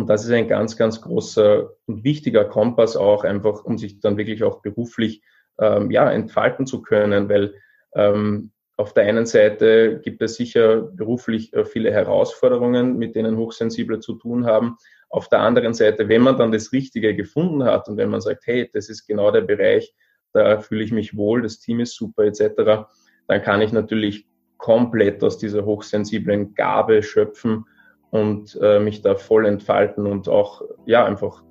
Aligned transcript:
Und 0.00 0.06
das 0.06 0.24
ist 0.24 0.30
ein 0.30 0.48
ganz, 0.48 0.78
ganz 0.78 1.02
großer 1.02 1.70
und 1.86 2.04
wichtiger 2.04 2.46
Kompass 2.46 2.96
auch 2.96 3.22
einfach, 3.22 3.64
um 3.64 3.76
sich 3.76 4.00
dann 4.00 4.16
wirklich 4.16 4.42
auch 4.42 4.62
beruflich 4.62 5.22
ähm, 5.58 5.90
ja, 5.90 6.10
entfalten 6.10 6.66
zu 6.66 6.80
können, 6.80 7.28
weil 7.28 7.54
ähm, 7.94 8.50
auf 8.78 8.94
der 8.94 9.04
einen 9.04 9.26
Seite 9.26 10.00
gibt 10.02 10.22
es 10.22 10.36
sicher 10.36 10.80
beruflich 10.80 11.52
äh, 11.52 11.66
viele 11.66 11.92
Herausforderungen, 11.92 12.96
mit 12.96 13.14
denen 13.14 13.36
Hochsensible 13.36 14.00
zu 14.00 14.14
tun 14.14 14.46
haben. 14.46 14.78
Auf 15.10 15.28
der 15.28 15.40
anderen 15.40 15.74
Seite, 15.74 16.08
wenn 16.08 16.22
man 16.22 16.38
dann 16.38 16.50
das 16.50 16.72
Richtige 16.72 17.14
gefunden 17.14 17.64
hat 17.64 17.86
und 17.88 17.98
wenn 17.98 18.08
man 18.08 18.22
sagt, 18.22 18.46
hey, 18.46 18.70
das 18.72 18.88
ist 18.88 19.06
genau 19.06 19.30
der 19.30 19.42
Bereich, 19.42 19.94
da 20.32 20.60
fühle 20.60 20.82
ich 20.82 20.92
mich 20.92 21.14
wohl, 21.14 21.42
das 21.42 21.58
Team 21.58 21.80
ist 21.80 21.94
super 21.94 22.24
etc., 22.24 22.86
dann 23.28 23.42
kann 23.42 23.60
ich 23.60 23.72
natürlich 23.72 24.26
komplett 24.56 25.22
aus 25.22 25.36
dieser 25.36 25.66
hochsensiblen 25.66 26.54
Gabe 26.54 27.02
schöpfen 27.02 27.66
und 28.10 28.58
äh, 28.60 28.80
mich 28.80 29.02
da 29.02 29.14
voll 29.14 29.46
entfalten 29.46 30.06
und 30.06 30.28
auch 30.28 30.62
ja 30.86 31.04
einfach 31.04 31.42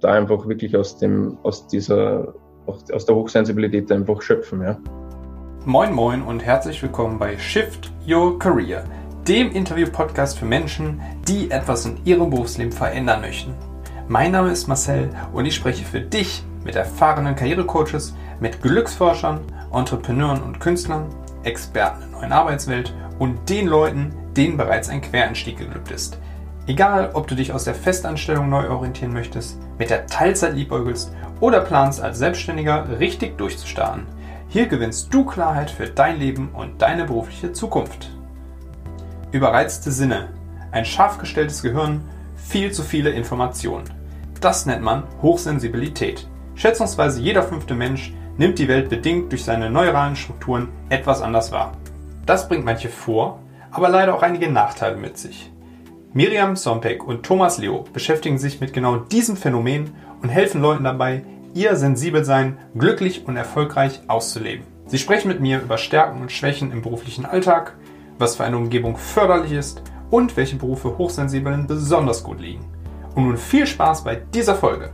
da 0.00 0.12
einfach 0.12 0.46
wirklich 0.48 0.76
aus 0.76 0.98
dem 0.98 1.38
aus 1.42 1.66
dieser 1.66 2.34
aus 2.66 3.06
der 3.06 3.14
Hochsensibilität 3.14 3.90
einfach 3.90 4.20
schöpfen, 4.20 4.62
ja. 4.62 4.78
Moin 5.64 5.92
Moin 5.92 6.22
und 6.22 6.44
herzlich 6.44 6.82
willkommen 6.82 7.18
bei 7.18 7.36
Shift 7.38 7.92
Your 8.06 8.38
Career, 8.38 8.84
dem 9.26 9.50
Interview-Podcast 9.52 10.38
für 10.38 10.44
Menschen, 10.44 11.00
die 11.26 11.50
etwas 11.50 11.86
in 11.86 11.98
ihrem 12.04 12.30
Berufsleben 12.30 12.72
verändern 12.72 13.20
möchten. 13.20 13.54
Mein 14.06 14.32
Name 14.32 14.50
ist 14.50 14.66
Marcel 14.66 15.10
und 15.32 15.46
ich 15.46 15.54
spreche 15.54 15.84
für 15.84 16.00
dich 16.00 16.42
mit 16.64 16.76
erfahrenen 16.76 17.34
Karrierecoaches, 17.34 18.14
mit 18.40 18.60
Glücksforschern, 18.62 19.40
Entrepreneuren 19.72 20.42
und 20.42 20.60
Künstlern, 20.60 21.06
Experten 21.44 22.00
der 22.00 22.10
neuen 22.10 22.32
Arbeitswelt 22.32 22.94
und 23.18 23.48
den 23.48 23.66
Leuten, 23.66 24.14
denen 24.38 24.56
bereits 24.56 24.88
ein 24.88 25.02
Quereinstieg 25.02 25.58
geglückt 25.58 25.90
ist. 25.90 26.18
Egal, 26.66 27.10
ob 27.12 27.26
du 27.26 27.34
dich 27.34 27.52
aus 27.52 27.64
der 27.64 27.74
Festanstellung 27.74 28.48
neu 28.48 28.70
orientieren 28.70 29.12
möchtest, 29.12 29.58
mit 29.78 29.90
der 29.90 30.06
Teilzeit 30.06 30.54
liebäugelst 30.54 31.12
oder 31.40 31.60
planst 31.60 32.00
als 32.00 32.18
Selbstständiger 32.18 32.98
richtig 32.98 33.36
durchzustarten– 33.36 34.06
hier 34.50 34.66
gewinnst 34.66 35.12
du 35.12 35.26
Klarheit 35.26 35.70
für 35.70 35.86
dein 35.86 36.18
Leben 36.18 36.48
und 36.54 36.80
deine 36.80 37.04
berufliche 37.04 37.52
Zukunft. 37.52 38.10
Überreizte 39.30 39.92
Sinne, 39.92 40.30
ein 40.72 40.86
scharf 40.86 41.18
gestelltes 41.18 41.62
Gehirn, 41.62 42.00
viel 42.34 42.72
zu 42.72 42.82
viele 42.82 43.10
Informationen. 43.10 43.90
Das 44.40 44.64
nennt 44.64 44.82
man 44.82 45.02
Hochsensibilität. 45.20 46.26
Schätzungsweise 46.54 47.20
jeder 47.20 47.42
fünfte 47.42 47.74
Mensch 47.74 48.14
nimmt 48.38 48.58
die 48.58 48.68
Welt 48.68 48.88
bedingt 48.88 49.30
durch 49.32 49.44
seine 49.44 49.68
neuralen 49.68 50.16
Strukturen 50.16 50.70
etwas 50.88 51.20
anders 51.20 51.52
wahr. 51.52 51.72
Das 52.24 52.48
bringt 52.48 52.64
manche 52.64 52.88
Vor, 52.88 53.40
aber 53.70 53.88
leider 53.88 54.14
auch 54.14 54.22
einige 54.22 54.50
Nachteile 54.50 54.96
mit 54.96 55.18
sich. 55.18 55.50
Miriam 56.12 56.56
Sompek 56.56 57.06
und 57.06 57.24
Thomas 57.24 57.58
Leo 57.58 57.84
beschäftigen 57.92 58.38
sich 58.38 58.60
mit 58.60 58.72
genau 58.72 58.96
diesem 58.96 59.36
Phänomen 59.36 59.94
und 60.22 60.30
helfen 60.30 60.62
Leuten 60.62 60.84
dabei, 60.84 61.22
ihr 61.54 61.76
Sensibelsein 61.76 62.58
glücklich 62.76 63.26
und 63.26 63.36
erfolgreich 63.36 64.00
auszuleben. 64.08 64.66
Sie 64.86 64.98
sprechen 64.98 65.28
mit 65.28 65.40
mir 65.40 65.60
über 65.60 65.76
Stärken 65.76 66.22
und 66.22 66.32
Schwächen 66.32 66.72
im 66.72 66.82
beruflichen 66.82 67.26
Alltag, 67.26 67.76
was 68.18 68.36
für 68.36 68.44
eine 68.44 68.56
Umgebung 68.56 68.96
förderlich 68.96 69.52
ist 69.52 69.82
und 70.10 70.36
welche 70.36 70.56
Berufe 70.56 70.96
Hochsensiblen 70.96 71.66
besonders 71.66 72.24
gut 72.24 72.40
liegen. 72.40 72.64
Und 73.14 73.24
nun 73.24 73.36
viel 73.36 73.66
Spaß 73.66 74.04
bei 74.04 74.16
dieser 74.16 74.54
Folge. 74.54 74.90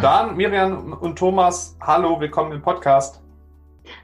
Dann 0.00 0.36
Miriam 0.36 0.92
und 0.92 1.18
Thomas, 1.18 1.76
hallo, 1.80 2.20
willkommen 2.20 2.52
im 2.52 2.62
Podcast. 2.62 3.25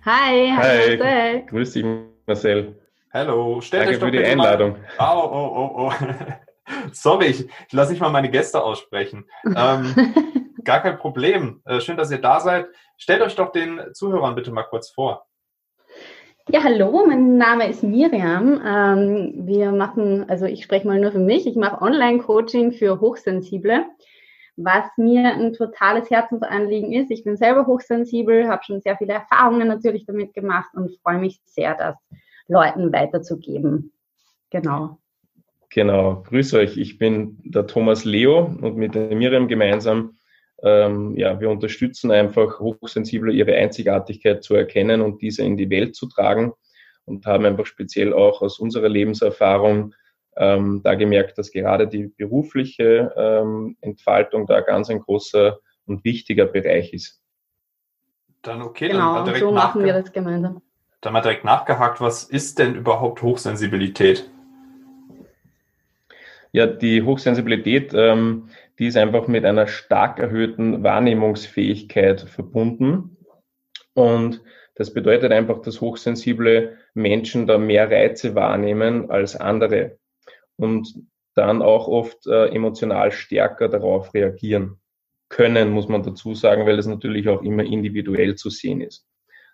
Hi, 0.04 0.50
hi, 0.50 0.96
Marcel. 0.96 1.46
Grüß 1.46 1.72
dich, 1.72 1.84
Marcel. 2.26 2.78
Hallo, 3.12 3.60
stellt 3.60 3.88
Danke 3.88 4.00
für 4.00 4.10
die 4.10 4.24
Einladung. 4.24 4.76
Mal... 4.98 5.14
Oh, 5.14 5.30
oh, 5.32 5.52
oh, 5.54 5.86
oh. 5.86 5.92
Sorry, 6.92 7.26
ich, 7.26 7.40
ich 7.40 7.72
lasse 7.72 7.92
nicht 7.92 8.00
mal 8.00 8.10
meine 8.10 8.30
Gäste 8.30 8.62
aussprechen. 8.62 9.26
Ähm, 9.44 9.94
gar 10.64 10.80
kein 10.80 10.98
Problem. 10.98 11.60
Äh, 11.64 11.80
schön, 11.80 11.96
dass 11.96 12.10
ihr 12.10 12.20
da 12.20 12.40
seid. 12.40 12.66
Stellt 12.96 13.22
euch 13.22 13.34
doch 13.34 13.52
den 13.52 13.80
Zuhörern 13.92 14.34
bitte 14.34 14.50
mal 14.50 14.62
kurz 14.62 14.90
vor. 14.90 15.26
Ja, 16.48 16.64
hallo, 16.64 17.04
mein 17.06 17.36
Name 17.36 17.68
ist 17.68 17.84
Miriam. 17.84 18.60
Ähm, 18.66 19.46
wir 19.46 19.70
machen, 19.70 20.28
also 20.28 20.46
ich 20.46 20.64
spreche 20.64 20.86
mal 20.86 20.98
nur 20.98 21.12
für 21.12 21.20
mich, 21.20 21.46
ich 21.46 21.54
mache 21.54 21.80
Online-Coaching 21.80 22.72
für 22.72 23.00
Hochsensible, 23.00 23.84
was 24.56 24.84
mir 24.96 25.32
ein 25.32 25.52
totales 25.52 26.10
Herzensanliegen 26.10 26.92
ist. 26.92 27.10
Ich 27.10 27.24
bin 27.24 27.36
selber 27.36 27.66
hochsensibel, 27.66 28.48
habe 28.48 28.62
schon 28.64 28.80
sehr 28.80 28.96
viele 28.96 29.14
Erfahrungen 29.14 29.68
natürlich 29.68 30.04
damit 30.06 30.34
gemacht 30.34 30.70
und 30.74 30.96
freue 31.02 31.18
mich 31.18 31.40
sehr, 31.44 31.74
das 31.74 31.96
Leuten 32.48 32.92
weiterzugeben. 32.92 33.92
Genau. 34.50 34.98
Genau, 35.70 36.22
grüß 36.28 36.52
euch. 36.54 36.76
Ich 36.76 36.98
bin 36.98 37.38
der 37.44 37.66
Thomas 37.66 38.04
Leo 38.04 38.44
und 38.60 38.76
mit 38.76 38.94
Miriam 38.94 39.48
gemeinsam, 39.48 40.18
ähm, 40.62 41.16
ja, 41.16 41.40
wir 41.40 41.48
unterstützen 41.48 42.10
einfach 42.10 42.60
Hochsensible 42.60 43.32
ihre 43.32 43.54
Einzigartigkeit 43.54 44.44
zu 44.44 44.54
erkennen 44.54 45.00
und 45.00 45.22
diese 45.22 45.42
in 45.42 45.56
die 45.56 45.70
Welt 45.70 45.96
zu 45.96 46.08
tragen 46.08 46.52
und 47.06 47.24
haben 47.26 47.46
einfach 47.46 47.66
speziell 47.66 48.12
auch 48.12 48.42
aus 48.42 48.58
unserer 48.58 48.88
Lebenserfahrung 48.88 49.94
ähm, 50.36 50.80
da 50.82 50.94
gemerkt, 50.94 51.38
dass 51.38 51.50
gerade 51.50 51.86
die 51.86 52.08
berufliche 52.08 53.12
ähm, 53.16 53.76
Entfaltung 53.80 54.46
da 54.46 54.60
ganz 54.60 54.90
ein 54.90 55.00
großer 55.00 55.58
und 55.86 56.04
wichtiger 56.04 56.46
Bereich 56.46 56.92
ist. 56.92 57.20
Dann 58.42 58.62
okay, 58.62 58.88
genau, 58.88 59.16
dann 59.16 59.24
direkt 59.24 59.40
so 59.40 59.52
machen 59.52 59.84
wir 59.84 59.92
das 59.92 60.12
gemeinsam. 60.12 60.62
Dann 61.00 61.12
mal 61.12 61.20
direkt 61.20 61.44
nachgehakt, 61.44 62.00
was 62.00 62.24
ist 62.24 62.58
denn 62.58 62.74
überhaupt 62.74 63.22
Hochsensibilität? 63.22 64.30
Ja, 66.52 66.66
die 66.66 67.02
Hochsensibilität, 67.02 67.92
ähm, 67.94 68.48
die 68.78 68.86
ist 68.86 68.96
einfach 68.96 69.26
mit 69.26 69.44
einer 69.44 69.66
stark 69.66 70.18
erhöhten 70.18 70.82
Wahrnehmungsfähigkeit 70.82 72.20
verbunden. 72.20 73.16
Und 73.94 74.42
das 74.74 74.92
bedeutet 74.92 75.32
einfach, 75.32 75.60
dass 75.62 75.80
hochsensible 75.80 76.76
Menschen 76.94 77.46
da 77.46 77.58
mehr 77.58 77.90
Reize 77.90 78.34
wahrnehmen 78.34 79.10
als 79.10 79.36
andere 79.36 79.98
und 80.56 80.94
dann 81.34 81.62
auch 81.62 81.88
oft 81.88 82.26
äh, 82.26 82.48
emotional 82.48 83.12
stärker 83.12 83.68
darauf 83.68 84.12
reagieren 84.14 84.78
können, 85.28 85.70
muss 85.70 85.88
man 85.88 86.02
dazu 86.02 86.34
sagen, 86.34 86.66
weil 86.66 86.78
es 86.78 86.86
natürlich 86.86 87.28
auch 87.28 87.42
immer 87.42 87.64
individuell 87.64 88.34
zu 88.34 88.50
sehen 88.50 88.82
ist. 88.82 89.06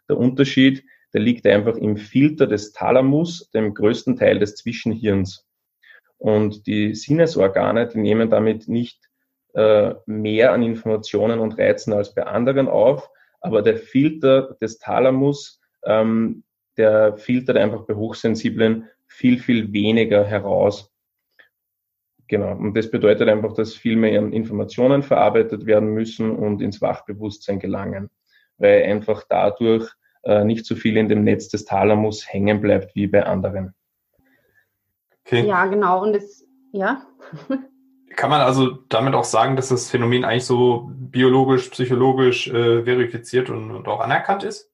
Der 0.08 0.18
Unterschied, 0.18 0.84
der 1.14 1.20
liegt 1.20 1.46
einfach 1.46 1.76
im 1.76 1.96
Filter 1.96 2.46
des 2.46 2.72
Thalamus, 2.72 3.50
dem 3.50 3.74
größten 3.74 4.16
Teil 4.16 4.40
des 4.40 4.56
Zwischenhirns. 4.56 5.46
Und 6.18 6.66
die 6.66 6.94
Sinnesorgane, 6.94 7.86
die 7.86 7.98
nehmen 7.98 8.28
damit 8.28 8.66
nicht 8.66 9.08
äh, 9.54 9.94
mehr 10.06 10.52
an 10.52 10.62
Informationen 10.64 11.38
und 11.38 11.58
Reizen 11.58 11.92
als 11.92 12.14
bei 12.14 12.26
anderen 12.26 12.68
auf, 12.68 13.08
aber 13.40 13.62
der 13.62 13.76
Filter 13.76 14.56
des 14.60 14.78
Thalamus, 14.78 15.60
ähm, 15.84 16.42
der 16.76 17.16
filtert 17.16 17.56
einfach 17.56 17.86
bei 17.86 17.94
Hochsensiblen 17.94 18.88
viel, 19.08 19.38
viel 19.38 19.72
weniger 19.72 20.24
heraus. 20.24 20.92
Genau. 22.28 22.52
Und 22.52 22.74
das 22.74 22.90
bedeutet 22.90 23.28
einfach, 23.28 23.54
dass 23.54 23.74
viel 23.74 23.96
mehr 23.96 24.20
Informationen 24.20 25.02
verarbeitet 25.02 25.66
werden 25.66 25.94
müssen 25.94 26.30
und 26.30 26.60
ins 26.60 26.80
Wachbewusstsein 26.80 27.58
gelangen, 27.58 28.10
weil 28.58 28.84
einfach 28.84 29.24
dadurch 29.28 29.90
äh, 30.24 30.44
nicht 30.44 30.66
so 30.66 30.76
viel 30.76 30.96
in 30.98 31.08
dem 31.08 31.24
Netz 31.24 31.48
des 31.48 31.64
Thalamus 31.64 32.30
hängen 32.30 32.60
bleibt 32.60 32.94
wie 32.94 33.06
bei 33.06 33.24
anderen. 33.24 33.74
Okay. 35.24 35.46
Ja, 35.46 35.66
genau. 35.66 36.02
Und 36.02 36.14
es, 36.14 36.46
ja. 36.72 37.06
Kann 38.16 38.30
man 38.30 38.40
also 38.40 38.70
damit 38.88 39.14
auch 39.14 39.24
sagen, 39.24 39.56
dass 39.56 39.68
das 39.68 39.90
Phänomen 39.90 40.24
eigentlich 40.24 40.44
so 40.44 40.90
biologisch, 40.92 41.68
psychologisch 41.68 42.48
äh, 42.48 42.82
verifiziert 42.84 43.48
und, 43.48 43.70
und 43.70 43.86
auch 43.86 44.00
anerkannt 44.00 44.42
ist? 44.42 44.67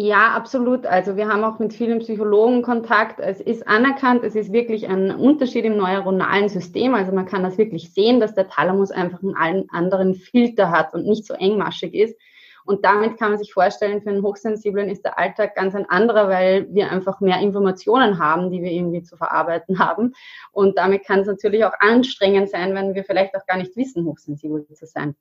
Ja, 0.00 0.30
absolut. 0.30 0.86
Also 0.86 1.16
wir 1.16 1.26
haben 1.26 1.42
auch 1.42 1.58
mit 1.58 1.72
vielen 1.72 1.98
Psychologen 1.98 2.62
Kontakt. 2.62 3.18
Es 3.18 3.40
ist 3.40 3.66
anerkannt, 3.66 4.22
es 4.22 4.36
ist 4.36 4.52
wirklich 4.52 4.88
ein 4.88 5.10
Unterschied 5.10 5.64
im 5.64 5.76
neuronalen 5.76 6.48
System. 6.48 6.94
Also 6.94 7.10
man 7.10 7.26
kann 7.26 7.42
das 7.42 7.58
wirklich 7.58 7.92
sehen, 7.92 8.20
dass 8.20 8.32
der 8.32 8.48
Thalamus 8.48 8.92
einfach 8.92 9.18
einen 9.34 9.68
anderen 9.70 10.14
Filter 10.14 10.70
hat 10.70 10.94
und 10.94 11.04
nicht 11.04 11.26
so 11.26 11.34
engmaschig 11.34 11.94
ist. 11.94 12.16
Und 12.64 12.84
damit 12.84 13.18
kann 13.18 13.30
man 13.30 13.40
sich 13.40 13.52
vorstellen, 13.52 14.00
für 14.00 14.10
einen 14.10 14.22
Hochsensiblen 14.22 14.88
ist 14.88 15.04
der 15.04 15.18
Alltag 15.18 15.56
ganz 15.56 15.74
ein 15.74 15.90
anderer, 15.90 16.28
weil 16.28 16.72
wir 16.72 16.92
einfach 16.92 17.20
mehr 17.20 17.40
Informationen 17.40 18.20
haben, 18.20 18.52
die 18.52 18.62
wir 18.62 18.70
irgendwie 18.70 19.02
zu 19.02 19.16
verarbeiten 19.16 19.78
haben. 19.84 20.12
Und 20.52 20.78
damit 20.78 21.06
kann 21.06 21.20
es 21.20 21.26
natürlich 21.26 21.64
auch 21.64 21.74
anstrengend 21.80 22.50
sein, 22.50 22.72
wenn 22.76 22.94
wir 22.94 23.02
vielleicht 23.02 23.34
auch 23.34 23.46
gar 23.46 23.56
nicht 23.56 23.74
wissen, 23.74 24.04
hochsensibel 24.04 24.64
zu 24.64 24.86
sein. 24.86 25.16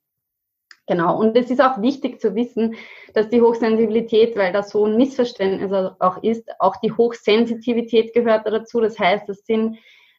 Genau. 0.88 1.20
Und 1.20 1.36
es 1.36 1.52
ist 1.52 1.62
auch 1.62 1.82
wichtig 1.82 2.22
zu 2.22 2.34
wissen, 2.34 2.76
dass 3.14 3.30
die 3.30 3.42
Hochsensibilität, 3.42 4.38
weil 4.38 4.54
das 4.54 4.70
so 4.70 4.86
ein 4.86 4.96
Missverständnis 4.96 5.72
auch 6.00 6.24
ist, 6.24 6.50
auch 6.60 6.78
die 6.78 6.94
Hochsensitivität 6.94 8.14
gehört 8.14 8.48
dazu. 8.48 8.80
Das 8.80 8.98
heißt, 8.98 9.28
das 9.28 9.46
sind 9.46 9.78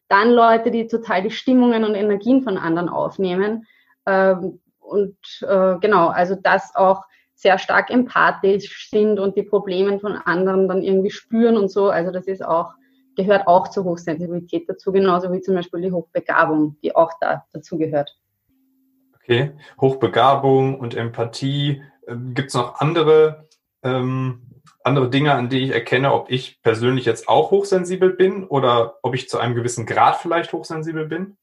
dann 0.08 0.30
Leute, 0.30 0.70
die 0.70 0.86
total 0.86 1.22
die 1.22 1.30
Stimmungen 1.30 1.84
und 1.84 1.94
Energien 1.94 2.42
von 2.42 2.58
anderen 2.58 2.90
aufnehmen. 2.90 3.66
Ähm, 4.06 4.60
und 4.78 5.16
äh, 5.40 5.76
genau, 5.80 6.08
also 6.08 6.34
das 6.34 6.74
auch 6.74 7.02
sehr 7.34 7.58
stark 7.58 7.90
empathisch 7.90 8.90
sind 8.90 9.18
und 9.20 9.36
die 9.36 9.42
Probleme 9.42 9.98
von 10.00 10.16
anderen 10.16 10.68
dann 10.68 10.82
irgendwie 10.82 11.10
spüren 11.10 11.56
und 11.56 11.70
so. 11.70 11.88
Also 11.88 12.10
das 12.10 12.26
ist 12.26 12.44
auch 12.44 12.74
gehört 13.16 13.46
auch 13.46 13.68
zur 13.68 13.84
Hochsensibilität 13.84 14.68
dazu, 14.68 14.92
genauso 14.92 15.32
wie 15.32 15.40
zum 15.40 15.56
Beispiel 15.56 15.80
die 15.80 15.92
Hochbegabung, 15.92 16.76
die 16.82 16.94
auch 16.94 17.12
da 17.20 17.44
dazu 17.52 17.76
gehört. 17.76 18.16
Okay, 19.28 19.52
Hochbegabung 19.78 20.80
und 20.80 20.94
Empathie. 20.94 21.82
Ähm, 22.06 22.32
Gibt 22.32 22.48
es 22.48 22.54
noch 22.54 22.80
andere, 22.80 23.46
ähm, 23.82 24.62
andere 24.82 25.10
Dinge, 25.10 25.34
an 25.34 25.50
die 25.50 25.64
ich 25.64 25.70
erkenne, 25.72 26.14
ob 26.14 26.30
ich 26.30 26.62
persönlich 26.62 27.04
jetzt 27.04 27.28
auch 27.28 27.50
hochsensibel 27.50 28.14
bin 28.14 28.44
oder 28.44 28.96
ob 29.02 29.14
ich 29.14 29.28
zu 29.28 29.36
einem 29.38 29.54
gewissen 29.54 29.84
Grad 29.84 30.16
vielleicht 30.16 30.54
hochsensibel 30.54 31.04
bin? 31.04 31.36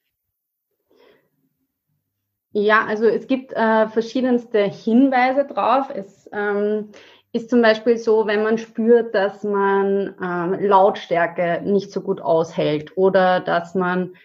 Ja, 2.53 2.85
also 2.85 3.05
es 3.05 3.27
gibt 3.27 3.53
äh, 3.53 3.87
verschiedenste 3.89 4.63
Hinweise 4.63 5.45
drauf. 5.45 5.91
Es 5.93 6.27
ähm, 6.33 6.89
ist 7.33 7.51
zum 7.51 7.61
Beispiel 7.61 7.97
so, 7.99 8.25
wenn 8.25 8.41
man 8.41 8.57
spürt, 8.57 9.13
dass 9.13 9.43
man 9.43 10.15
ähm, 10.19 10.59
Lautstärke 10.59 11.61
nicht 11.63 11.91
so 11.91 12.01
gut 12.01 12.19
aushält 12.19 12.97
oder 12.97 13.41
dass 13.41 13.75
man 13.75 14.15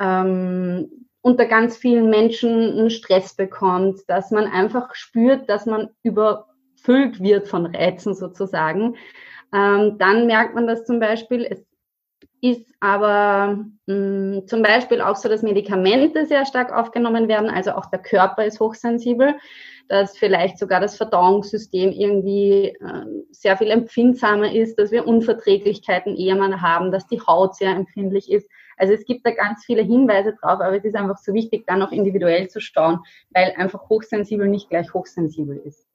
ähm, 0.00 1.03
unter 1.24 1.46
ganz 1.46 1.78
vielen 1.78 2.10
Menschen 2.10 2.50
einen 2.50 2.90
Stress 2.90 3.34
bekommt, 3.34 4.00
dass 4.08 4.30
man 4.30 4.44
einfach 4.44 4.94
spürt, 4.94 5.48
dass 5.48 5.64
man 5.64 5.88
überfüllt 6.02 7.18
wird 7.18 7.48
von 7.48 7.64
Reizen 7.64 8.14
sozusagen. 8.14 8.96
Ähm, 9.50 9.96
dann 9.96 10.26
merkt 10.26 10.54
man 10.54 10.66
das 10.66 10.84
zum 10.84 11.00
Beispiel. 11.00 11.46
Es 11.48 11.64
ist 12.42 12.70
aber 12.78 13.64
mh, 13.86 13.94
mm, 13.94 14.46
zum 14.48 14.60
Beispiel 14.62 15.00
auch 15.00 15.16
so, 15.16 15.30
dass 15.30 15.40
Medikamente 15.40 16.26
sehr 16.26 16.44
stark 16.44 16.74
aufgenommen 16.74 17.26
werden. 17.26 17.48
Also 17.48 17.72
auch 17.72 17.86
der 17.86 18.00
Körper 18.00 18.44
ist 18.44 18.60
hochsensibel, 18.60 19.34
dass 19.88 20.18
vielleicht 20.18 20.58
sogar 20.58 20.80
das 20.80 20.98
Verdauungssystem 20.98 21.90
irgendwie 21.90 22.76
äh, 22.80 23.06
sehr 23.30 23.56
viel 23.56 23.70
empfindsamer 23.70 24.54
ist, 24.54 24.78
dass 24.78 24.90
wir 24.90 25.06
Unverträglichkeiten 25.06 26.18
eher 26.18 26.36
mal 26.36 26.60
haben, 26.60 26.92
dass 26.92 27.06
die 27.06 27.22
Haut 27.22 27.56
sehr 27.56 27.70
empfindlich 27.70 28.30
ist. 28.30 28.46
Also 28.76 28.92
es 28.92 29.04
gibt 29.04 29.26
da 29.26 29.30
ganz 29.30 29.64
viele 29.64 29.82
Hinweise 29.82 30.34
drauf, 30.40 30.60
aber 30.60 30.76
es 30.76 30.84
ist 30.84 30.96
einfach 30.96 31.18
so 31.18 31.32
wichtig, 31.34 31.64
dann 31.66 31.82
auch 31.82 31.92
individuell 31.92 32.48
zu 32.48 32.60
schauen, 32.60 33.00
weil 33.30 33.52
einfach 33.56 33.88
hochsensibel 33.88 34.48
nicht 34.48 34.68
gleich 34.70 34.92
hochsensibel 34.92 35.56
ist. 35.64 35.86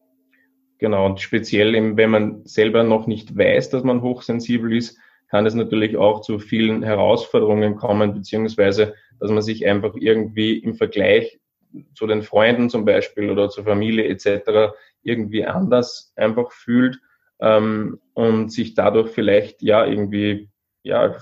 Genau, 0.79 1.05
und 1.05 1.19
speziell 1.19 1.75
eben, 1.75 1.97
wenn 1.97 2.09
man 2.09 2.45
selber 2.45 2.83
noch 2.83 3.05
nicht 3.05 3.37
weiß, 3.37 3.69
dass 3.69 3.83
man 3.83 4.01
hochsensibel 4.01 4.75
ist, 4.75 4.97
kann 5.29 5.45
es 5.45 5.53
natürlich 5.53 5.97
auch 5.97 6.21
zu 6.21 6.39
vielen 6.39 6.83
Herausforderungen 6.83 7.75
kommen, 7.75 8.13
beziehungsweise 8.13 8.95
dass 9.19 9.29
man 9.29 9.41
sich 9.41 9.67
einfach 9.67 9.93
irgendwie 9.95 10.57
im 10.57 10.75
Vergleich 10.75 11.39
zu 11.93 12.07
den 12.07 12.23
Freunden 12.23 12.69
zum 12.69 12.85
Beispiel 12.85 13.29
oder 13.29 13.49
zur 13.49 13.63
Familie 13.63 14.05
etc. 14.05 14.73
irgendwie 15.03 15.45
anders 15.45 16.13
einfach 16.15 16.51
fühlt 16.51 16.99
ähm, 17.39 17.99
und 18.13 18.51
sich 18.51 18.73
dadurch 18.73 19.11
vielleicht 19.11 19.61
ja 19.61 19.85
irgendwie 19.85 20.49
ja 20.83 21.15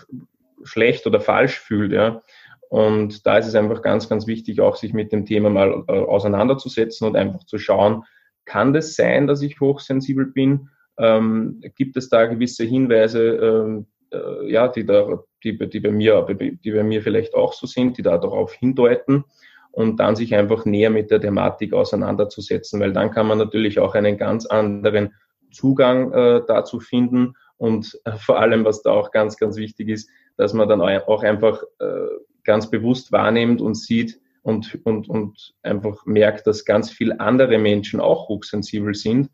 schlecht 0.67 1.07
oder 1.07 1.19
falsch 1.19 1.59
fühlt. 1.59 1.91
Ja. 1.91 2.21
Und 2.69 3.25
da 3.25 3.37
ist 3.37 3.47
es 3.47 3.55
einfach 3.55 3.81
ganz, 3.81 4.09
ganz 4.09 4.27
wichtig, 4.27 4.61
auch 4.61 4.75
sich 4.75 4.93
mit 4.93 5.11
dem 5.11 5.25
Thema 5.25 5.49
mal 5.49 5.83
äh, 5.87 5.91
auseinanderzusetzen 5.91 7.07
und 7.07 7.15
einfach 7.15 7.43
zu 7.45 7.57
schauen, 7.57 8.03
kann 8.45 8.73
das 8.73 8.95
sein, 8.95 9.27
dass 9.27 9.41
ich 9.41 9.59
hochsensibel 9.59 10.25
bin? 10.25 10.69
Ähm, 10.97 11.61
gibt 11.75 11.95
es 11.97 12.09
da 12.09 12.25
gewisse 12.25 12.63
Hinweise, 12.63 13.21
ähm, 13.21 13.87
äh, 14.11 14.51
ja, 14.51 14.67
die, 14.67 14.85
da, 14.85 15.23
die, 15.43 15.57
die, 15.57 15.79
bei 15.79 15.91
mir, 15.91 16.23
die 16.23 16.71
bei 16.71 16.83
mir 16.83 17.01
vielleicht 17.01 17.35
auch 17.35 17.53
so 17.53 17.67
sind, 17.67 17.97
die 17.97 18.01
da 18.01 18.17
darauf 18.17 18.53
hindeuten 18.53 19.25
und 19.71 19.99
dann 19.99 20.15
sich 20.15 20.33
einfach 20.33 20.65
näher 20.65 20.89
mit 20.89 21.11
der 21.11 21.21
Thematik 21.21 21.73
auseinanderzusetzen, 21.73 22.79
weil 22.79 22.93
dann 22.93 23.11
kann 23.11 23.27
man 23.27 23.37
natürlich 23.37 23.79
auch 23.79 23.95
einen 23.95 24.17
ganz 24.17 24.45
anderen 24.45 25.13
Zugang 25.51 26.11
äh, 26.13 26.41
dazu 26.47 26.79
finden 26.79 27.35
und 27.57 27.99
äh, 28.05 28.13
vor 28.13 28.39
allem, 28.39 28.65
was 28.65 28.81
da 28.81 28.91
auch 28.91 29.11
ganz, 29.11 29.37
ganz 29.37 29.57
wichtig 29.57 29.89
ist, 29.89 30.09
dass 30.37 30.53
man 30.53 30.69
dann 30.69 30.81
auch 30.81 31.23
einfach 31.23 31.63
äh, 31.79 32.07
ganz 32.43 32.69
bewusst 32.69 33.11
wahrnimmt 33.11 33.61
und 33.61 33.75
sieht 33.75 34.19
und, 34.41 34.79
und, 34.85 35.09
und 35.09 35.53
einfach 35.61 36.05
merkt, 36.05 36.47
dass 36.47 36.63
ganz 36.63 36.89
viele 36.89 37.19
andere 37.19 37.57
Menschen 37.57 37.99
auch 37.99 38.29
hochsensibel 38.29 38.95
sind 38.95 39.29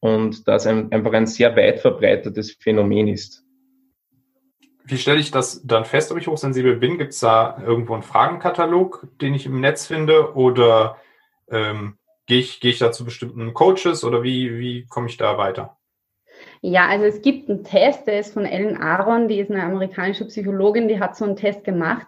und 0.00 0.46
das 0.46 0.66
ein, 0.66 0.92
einfach 0.92 1.12
ein 1.12 1.26
sehr 1.26 1.56
weit 1.56 1.80
verbreitetes 1.80 2.52
Phänomen 2.60 3.08
ist. 3.08 3.44
Wie 4.84 4.98
stelle 4.98 5.20
ich 5.20 5.30
das 5.30 5.62
dann 5.66 5.84
fest, 5.84 6.12
ob 6.12 6.18
ich 6.18 6.28
hochsensibel 6.28 6.76
bin? 6.76 6.98
Gibt 6.98 7.12
es 7.12 7.20
da 7.20 7.62
irgendwo 7.64 7.94
einen 7.94 8.02
Fragenkatalog, 8.02 9.06
den 9.20 9.34
ich 9.34 9.46
im 9.46 9.60
Netz 9.60 9.86
finde? 9.86 10.34
Oder 10.34 10.96
ähm, 11.50 11.98
gehe 12.26 12.38
ich, 12.38 12.60
gehe 12.60 12.70
ich 12.70 12.78
da 12.78 12.92
zu 12.92 13.04
bestimmten 13.04 13.52
Coaches 13.54 14.04
oder 14.04 14.22
wie, 14.22 14.58
wie 14.58 14.86
komme 14.86 15.08
ich 15.08 15.16
da 15.16 15.36
weiter? 15.38 15.77
Ja, 16.60 16.88
also 16.88 17.04
es 17.04 17.22
gibt 17.22 17.48
einen 17.48 17.64
Test, 17.64 18.06
der 18.06 18.20
ist 18.20 18.34
von 18.34 18.44
Ellen 18.44 18.76
Aaron, 18.76 19.28
die 19.28 19.38
ist 19.38 19.50
eine 19.50 19.62
amerikanische 19.62 20.26
Psychologin, 20.26 20.88
die 20.88 21.00
hat 21.00 21.16
so 21.16 21.24
einen 21.24 21.36
Test 21.36 21.64
gemacht. 21.64 22.06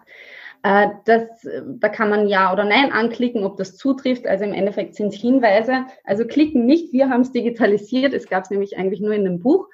Äh, 0.63 0.89
das, 1.05 1.23
da 1.65 1.89
kann 1.89 2.09
man 2.09 2.27
Ja 2.27 2.53
oder 2.53 2.63
Nein 2.63 2.91
anklicken, 2.91 3.43
ob 3.43 3.57
das 3.57 3.77
zutrifft. 3.77 4.27
Also 4.27 4.43
im 4.45 4.53
Endeffekt 4.53 4.95
sind 4.95 5.13
es 5.13 5.19
Hinweise. 5.19 5.85
Also 6.03 6.25
klicken 6.25 6.65
nicht, 6.65 6.93
wir 6.93 7.09
haben 7.09 7.21
es 7.21 7.31
digitalisiert. 7.31 8.13
Es 8.13 8.27
gab 8.27 8.43
es 8.43 8.49
nämlich 8.49 8.77
eigentlich 8.77 9.01
nur 9.01 9.13
in 9.13 9.25
einem 9.25 9.39
Buch. 9.39 9.67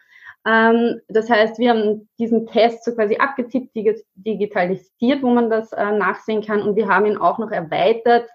Ähm, 0.48 1.02
das 1.10 1.30
heißt, 1.30 1.60
wir 1.60 1.72
haben 1.72 2.08
diesen 2.20 2.48
Test 2.48 2.86
so 2.86 2.96
quasi 2.96 3.18
abgetippt, 3.18 3.76
digitalisiert, 4.16 5.22
wo 5.22 5.30
man 5.30 5.50
das 5.50 5.74
äh, 5.74 5.92
nachsehen 5.92 6.42
kann 6.42 6.62
und 6.62 6.76
wir 6.76 6.88
haben 6.88 7.06
ihn 7.06 7.18
auch 7.18 7.38
noch 7.38 7.52
erweitert, 7.52 8.30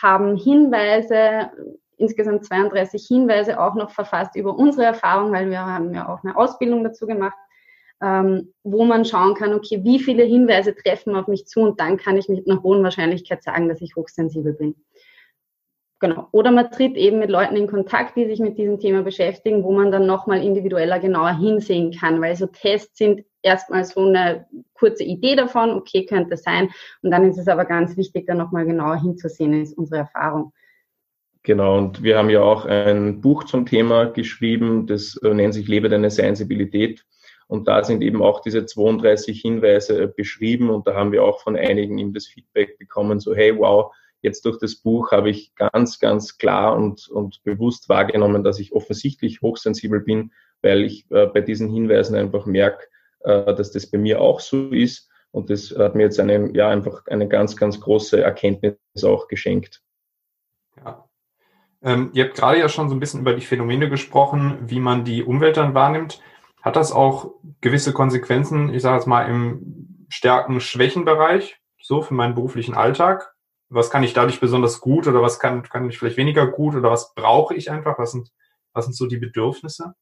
haben 0.00 0.36
Hinweise, 0.36 1.50
insgesamt 1.96 2.44
32 2.44 3.06
Hinweise 3.06 3.60
auch 3.60 3.74
noch 3.74 3.90
verfasst 3.90 4.36
über 4.36 4.56
unsere 4.56 4.84
Erfahrung, 4.84 5.32
weil 5.32 5.50
wir 5.50 5.60
haben 5.60 5.94
ja 5.94 6.08
auch 6.08 6.22
eine 6.22 6.36
Ausbildung 6.36 6.84
dazu 6.84 7.06
gemacht, 7.06 7.36
ähm, 8.02 8.52
wo 8.62 8.84
man 8.84 9.04
schauen 9.04 9.34
kann, 9.34 9.54
okay, 9.54 9.82
wie 9.82 9.98
viele 9.98 10.24
Hinweise 10.24 10.74
treffen 10.74 11.16
auf 11.16 11.28
mich 11.28 11.46
zu 11.46 11.60
und 11.60 11.80
dann 11.80 11.96
kann 11.96 12.16
ich 12.16 12.28
mit 12.28 12.48
einer 12.48 12.62
hohen 12.62 12.82
Wahrscheinlichkeit 12.82 13.42
sagen, 13.42 13.68
dass 13.68 13.80
ich 13.80 13.96
hochsensibel 13.96 14.52
bin. 14.52 14.74
Genau. 15.98 16.28
Oder 16.32 16.50
man 16.50 16.70
tritt 16.70 16.94
eben 16.96 17.18
mit 17.18 17.30
Leuten 17.30 17.56
in 17.56 17.66
Kontakt, 17.66 18.16
die 18.16 18.26
sich 18.26 18.38
mit 18.38 18.58
diesem 18.58 18.78
Thema 18.78 19.02
beschäftigen, 19.02 19.64
wo 19.64 19.72
man 19.72 19.90
dann 19.90 20.06
nochmal 20.06 20.44
individueller 20.44 20.98
genauer 20.98 21.38
hinsehen 21.38 21.90
kann, 21.92 22.20
weil 22.20 22.36
so 22.36 22.46
Tests 22.46 22.98
sind 22.98 23.24
erstmal 23.42 23.84
so 23.84 24.06
eine 24.06 24.46
kurze 24.74 25.04
Idee 25.04 25.36
davon, 25.36 25.70
okay, 25.70 26.04
könnte 26.04 26.36
sein. 26.36 26.70
Und 27.00 27.12
dann 27.12 27.24
ist 27.24 27.38
es 27.38 27.48
aber 27.48 27.64
ganz 27.64 27.96
wichtig, 27.96 28.26
da 28.26 28.34
nochmal 28.34 28.66
genauer 28.66 29.00
hinzusehen, 29.00 29.54
ist 29.54 29.78
unsere 29.78 30.00
Erfahrung. 30.00 30.52
Genau, 31.46 31.78
und 31.78 32.02
wir 32.02 32.18
haben 32.18 32.28
ja 32.28 32.42
auch 32.42 32.64
ein 32.64 33.20
Buch 33.20 33.44
zum 33.44 33.66
Thema 33.66 34.06
geschrieben, 34.06 34.88
das 34.88 35.16
äh, 35.22 35.32
nennt 35.32 35.54
sich 35.54 35.68
Lebe 35.68 35.88
deine 35.88 36.10
Sensibilität. 36.10 37.06
Und 37.46 37.68
da 37.68 37.84
sind 37.84 38.02
eben 38.02 38.20
auch 38.20 38.40
diese 38.40 38.66
32 38.66 39.42
Hinweise 39.42 40.08
beschrieben 40.08 40.70
und 40.70 40.88
da 40.88 40.94
haben 40.94 41.12
wir 41.12 41.22
auch 41.22 41.40
von 41.40 41.54
einigen 41.54 41.98
eben 41.98 42.12
das 42.12 42.26
Feedback 42.26 42.76
bekommen, 42.78 43.20
so 43.20 43.32
hey, 43.32 43.56
wow, 43.56 43.94
Jetzt 44.22 44.44
durch 44.44 44.58
das 44.58 44.74
Buch 44.74 45.12
habe 45.12 45.30
ich 45.30 45.54
ganz, 45.54 46.00
ganz 46.00 46.36
klar 46.36 46.74
und, 46.74 47.06
und 47.06 47.44
bewusst 47.44 47.88
wahrgenommen, 47.88 48.42
dass 48.42 48.58
ich 48.58 48.72
offensichtlich 48.72 49.40
hochsensibel 49.40 50.00
bin, 50.00 50.32
weil 50.62 50.82
ich 50.82 51.08
äh, 51.12 51.26
bei 51.26 51.42
diesen 51.42 51.70
Hinweisen 51.70 52.16
einfach 52.16 52.44
merke, 52.44 52.88
äh, 53.20 53.54
dass 53.54 53.70
das 53.70 53.88
bei 53.88 53.98
mir 53.98 54.20
auch 54.20 54.40
so 54.40 54.70
ist. 54.70 55.08
Und 55.30 55.50
das 55.50 55.70
hat 55.78 55.94
mir 55.94 56.04
jetzt 56.04 56.18
eine, 56.18 56.50
ja, 56.56 56.70
einfach 56.70 57.06
eine 57.06 57.28
ganz, 57.28 57.56
ganz 57.56 57.78
große 57.78 58.20
Erkenntnis 58.20 58.74
auch 59.04 59.28
geschenkt. 59.28 59.80
Ja. 60.84 61.05
Ähm, 61.82 62.10
ihr 62.12 62.24
habt 62.24 62.36
gerade 62.36 62.58
ja 62.58 62.68
schon 62.68 62.88
so 62.88 62.94
ein 62.94 63.00
bisschen 63.00 63.20
über 63.20 63.34
die 63.34 63.44
Phänomene 63.44 63.88
gesprochen, 63.88 64.58
wie 64.62 64.80
man 64.80 65.04
die 65.04 65.22
Umwelt 65.22 65.56
dann 65.56 65.74
wahrnimmt. 65.74 66.20
Hat 66.62 66.76
das 66.76 66.92
auch 66.92 67.34
gewisse 67.60 67.92
Konsequenzen, 67.92 68.72
ich 68.74 68.82
sage 68.82 68.96
jetzt 68.96 69.06
mal, 69.06 69.22
im 69.22 70.06
Stärken-Schwächen-Bereich, 70.08 71.60
so 71.80 72.02
für 72.02 72.14
meinen 72.14 72.34
beruflichen 72.34 72.74
Alltag? 72.74 73.36
was 73.68 73.90
kann 73.90 74.02
ich 74.02 74.12
dadurch 74.12 74.40
besonders 74.40 74.80
gut 74.80 75.06
oder 75.06 75.22
was 75.22 75.38
kann, 75.38 75.62
kann 75.62 75.88
ich 75.88 75.98
vielleicht 75.98 76.16
weniger 76.16 76.46
gut 76.46 76.74
oder 76.74 76.90
was 76.90 77.14
brauche 77.14 77.54
ich 77.54 77.70
einfach? 77.70 77.98
Was 77.98 78.12
sind, 78.12 78.32
was 78.72 78.84
sind 78.84 78.94
so 78.94 79.06
die 79.06 79.18
Bedürfnisse? 79.18 79.94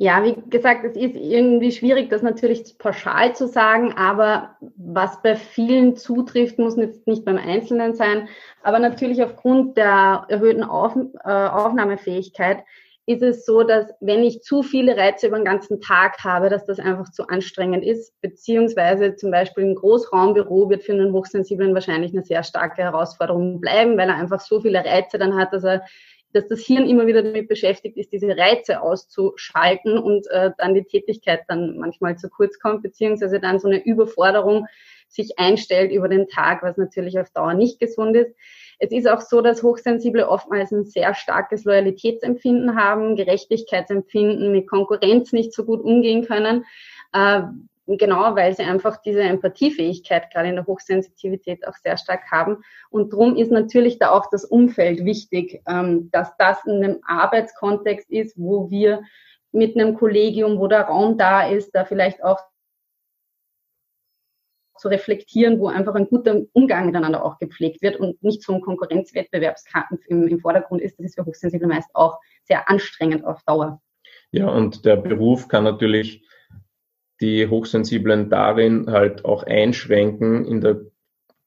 Ja, 0.00 0.22
wie 0.22 0.36
gesagt, 0.48 0.84
es 0.84 0.94
ist 0.94 1.16
irgendwie 1.16 1.72
schwierig, 1.72 2.08
das 2.08 2.22
natürlich 2.22 2.78
pauschal 2.78 3.34
zu 3.34 3.48
sagen, 3.48 3.94
aber 3.96 4.56
was 4.76 5.20
bei 5.22 5.34
vielen 5.34 5.96
zutrifft, 5.96 6.56
muss 6.56 6.76
jetzt 6.76 7.08
nicht 7.08 7.24
beim 7.24 7.36
Einzelnen 7.36 7.96
sein, 7.96 8.28
aber 8.62 8.78
natürlich 8.78 9.20
aufgrund 9.24 9.76
der 9.76 10.24
erhöhten 10.28 10.62
Auf, 10.62 10.94
äh, 10.94 11.28
Aufnahmefähigkeit 11.28 12.62
ist 13.06 13.22
es 13.22 13.44
so, 13.44 13.64
dass 13.64 13.86
wenn 14.00 14.22
ich 14.22 14.42
zu 14.42 14.62
viele 14.62 14.96
Reize 14.96 15.26
über 15.26 15.38
den 15.38 15.44
ganzen 15.44 15.80
Tag 15.80 16.22
habe, 16.22 16.48
dass 16.48 16.64
das 16.64 16.78
einfach 16.78 17.10
zu 17.10 17.26
anstrengend 17.26 17.84
ist, 17.84 18.12
beziehungsweise 18.20 19.16
zum 19.16 19.32
Beispiel 19.32 19.64
ein 19.64 19.74
Großraumbüro 19.74 20.70
wird 20.70 20.84
für 20.84 20.92
einen 20.92 21.12
Hochsensiblen 21.12 21.74
wahrscheinlich 21.74 22.12
eine 22.12 22.22
sehr 22.22 22.44
starke 22.44 22.82
Herausforderung 22.82 23.60
bleiben, 23.60 23.96
weil 23.96 24.10
er 24.10 24.16
einfach 24.16 24.38
so 24.40 24.60
viele 24.60 24.84
Reize 24.84 25.18
dann 25.18 25.36
hat, 25.36 25.52
dass 25.52 25.64
er 25.64 25.82
dass 26.32 26.46
das 26.48 26.60
Hirn 26.60 26.88
immer 26.88 27.06
wieder 27.06 27.22
damit 27.22 27.48
beschäftigt 27.48 27.96
ist, 27.96 28.12
diese 28.12 28.36
Reize 28.36 28.82
auszuschalten 28.82 29.98
und 29.98 30.26
äh, 30.30 30.50
dann 30.58 30.74
die 30.74 30.84
Tätigkeit 30.84 31.40
dann 31.48 31.78
manchmal 31.78 32.16
zu 32.16 32.28
kurz 32.28 32.58
kommt, 32.58 32.82
beziehungsweise 32.82 33.40
dann 33.40 33.58
so 33.58 33.68
eine 33.68 33.84
Überforderung 33.84 34.66
sich 35.08 35.38
einstellt 35.38 35.90
über 35.90 36.08
den 36.08 36.28
Tag, 36.28 36.62
was 36.62 36.76
natürlich 36.76 37.18
auf 37.18 37.30
Dauer 37.30 37.54
nicht 37.54 37.80
gesund 37.80 38.14
ist. 38.14 38.34
Es 38.78 38.92
ist 38.92 39.08
auch 39.08 39.22
so, 39.22 39.40
dass 39.40 39.62
Hochsensible 39.62 40.28
oftmals 40.28 40.70
ein 40.70 40.84
sehr 40.84 41.14
starkes 41.14 41.64
Loyalitätsempfinden 41.64 42.76
haben, 42.76 43.16
Gerechtigkeitsempfinden, 43.16 44.52
mit 44.52 44.68
Konkurrenz 44.68 45.32
nicht 45.32 45.52
so 45.52 45.64
gut 45.64 45.80
umgehen 45.80 46.26
können. 46.26 46.64
Äh, 47.12 47.42
genau, 47.96 48.36
weil 48.36 48.54
sie 48.54 48.64
einfach 48.64 49.00
diese 49.00 49.22
Empathiefähigkeit 49.22 50.30
gerade 50.30 50.50
in 50.50 50.56
der 50.56 50.66
Hochsensitivität 50.66 51.66
auch 51.66 51.74
sehr 51.74 51.96
stark 51.96 52.30
haben. 52.30 52.58
Und 52.90 53.12
darum 53.12 53.36
ist 53.36 53.50
natürlich 53.50 53.98
da 53.98 54.10
auch 54.10 54.28
das 54.30 54.44
Umfeld 54.44 55.04
wichtig, 55.04 55.62
ähm, 55.66 56.10
dass 56.10 56.36
das 56.36 56.58
in 56.66 56.84
einem 56.84 56.98
Arbeitskontext 57.06 58.10
ist, 58.10 58.36
wo 58.36 58.70
wir 58.70 59.02
mit 59.52 59.74
einem 59.74 59.94
Kollegium, 59.94 60.58
wo 60.58 60.66
der 60.66 60.82
Raum 60.82 61.16
da 61.16 61.48
ist, 61.48 61.74
da 61.74 61.86
vielleicht 61.86 62.22
auch 62.22 62.40
zu 64.76 64.88
reflektieren, 64.88 65.58
wo 65.58 65.68
einfach 65.68 65.94
ein 65.94 66.08
guter 66.08 66.42
Umgang 66.52 66.86
miteinander 66.86 67.24
auch 67.24 67.38
gepflegt 67.38 67.82
wird 67.82 67.96
und 67.96 68.22
nicht 68.22 68.42
so 68.42 68.52
ein 68.54 68.60
Konkurrenzwettbewerbskampf 68.60 70.06
im, 70.06 70.28
im 70.28 70.40
Vordergrund 70.40 70.82
ist. 70.82 70.98
Das 70.98 71.06
ist 71.06 71.14
für 71.16 71.24
Hochsensible 71.24 71.66
meist 71.66 71.90
auch 71.94 72.18
sehr 72.44 72.68
anstrengend 72.68 73.24
auf 73.24 73.42
Dauer. 73.44 73.80
Ja, 74.30 74.48
und 74.48 74.84
der 74.84 74.96
Beruf 74.96 75.48
kann 75.48 75.64
natürlich 75.64 76.22
die 77.20 77.48
Hochsensiblen 77.48 78.30
darin 78.30 78.90
halt 78.90 79.24
auch 79.24 79.42
einschränken 79.42 80.44
in 80.44 80.60
der 80.60 80.80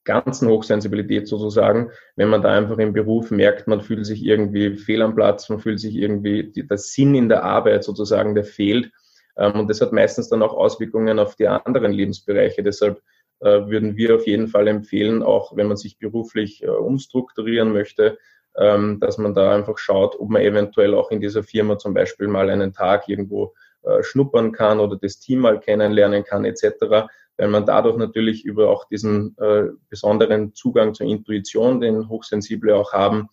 ganzen 0.04 0.48
Hochsensibilität 0.48 1.28
sozusagen, 1.28 1.90
wenn 2.16 2.28
man 2.28 2.42
da 2.42 2.50
einfach 2.50 2.78
im 2.78 2.92
Beruf 2.92 3.30
merkt, 3.30 3.68
man 3.68 3.80
fühlt 3.80 4.04
sich 4.04 4.24
irgendwie 4.24 4.76
fehl 4.76 5.02
am 5.02 5.14
Platz, 5.14 5.48
man 5.48 5.60
fühlt 5.60 5.80
sich 5.80 5.94
irgendwie, 5.94 6.52
der 6.52 6.78
Sinn 6.78 7.14
in 7.14 7.28
der 7.28 7.44
Arbeit 7.44 7.84
sozusagen, 7.84 8.34
der 8.34 8.44
fehlt. 8.44 8.90
Ähm, 9.36 9.60
und 9.60 9.70
das 9.70 9.80
hat 9.80 9.92
meistens 9.92 10.28
dann 10.28 10.42
auch 10.42 10.54
Auswirkungen 10.54 11.18
auf 11.18 11.36
die 11.36 11.46
anderen 11.46 11.92
Lebensbereiche. 11.92 12.62
Deshalb 12.62 13.00
äh, 13.40 13.66
würden 13.66 13.96
wir 13.96 14.16
auf 14.16 14.26
jeden 14.26 14.48
Fall 14.48 14.66
empfehlen, 14.68 15.22
auch 15.22 15.56
wenn 15.56 15.68
man 15.68 15.76
sich 15.76 15.98
beruflich 15.98 16.62
äh, 16.62 16.68
umstrukturieren 16.68 17.72
möchte, 17.72 18.18
ähm, 18.56 18.98
dass 19.00 19.18
man 19.18 19.34
da 19.34 19.54
einfach 19.54 19.78
schaut, 19.78 20.18
ob 20.18 20.30
man 20.30 20.42
eventuell 20.42 20.94
auch 20.94 21.10
in 21.10 21.20
dieser 21.20 21.42
Firma 21.42 21.78
zum 21.78 21.94
Beispiel 21.94 22.28
mal 22.28 22.50
einen 22.50 22.72
Tag 22.72 23.08
irgendwo 23.08 23.54
äh, 23.82 24.02
schnuppern 24.02 24.52
kann 24.52 24.80
oder 24.80 24.96
das 24.96 25.18
Team 25.18 25.40
mal 25.40 25.60
kennenlernen 25.60 26.24
kann 26.24 26.44
etc., 26.44 27.08
weil 27.38 27.48
man 27.48 27.66
dadurch 27.66 27.96
natürlich 27.96 28.44
über 28.44 28.70
auch 28.70 28.86
diesen 28.88 29.36
äh, 29.38 29.68
besonderen 29.88 30.54
Zugang 30.54 30.94
zur 30.94 31.06
Intuition, 31.06 31.80
den 31.80 32.08
Hochsensible 32.08 32.76
auch 32.76 32.92
haben, 32.92 33.28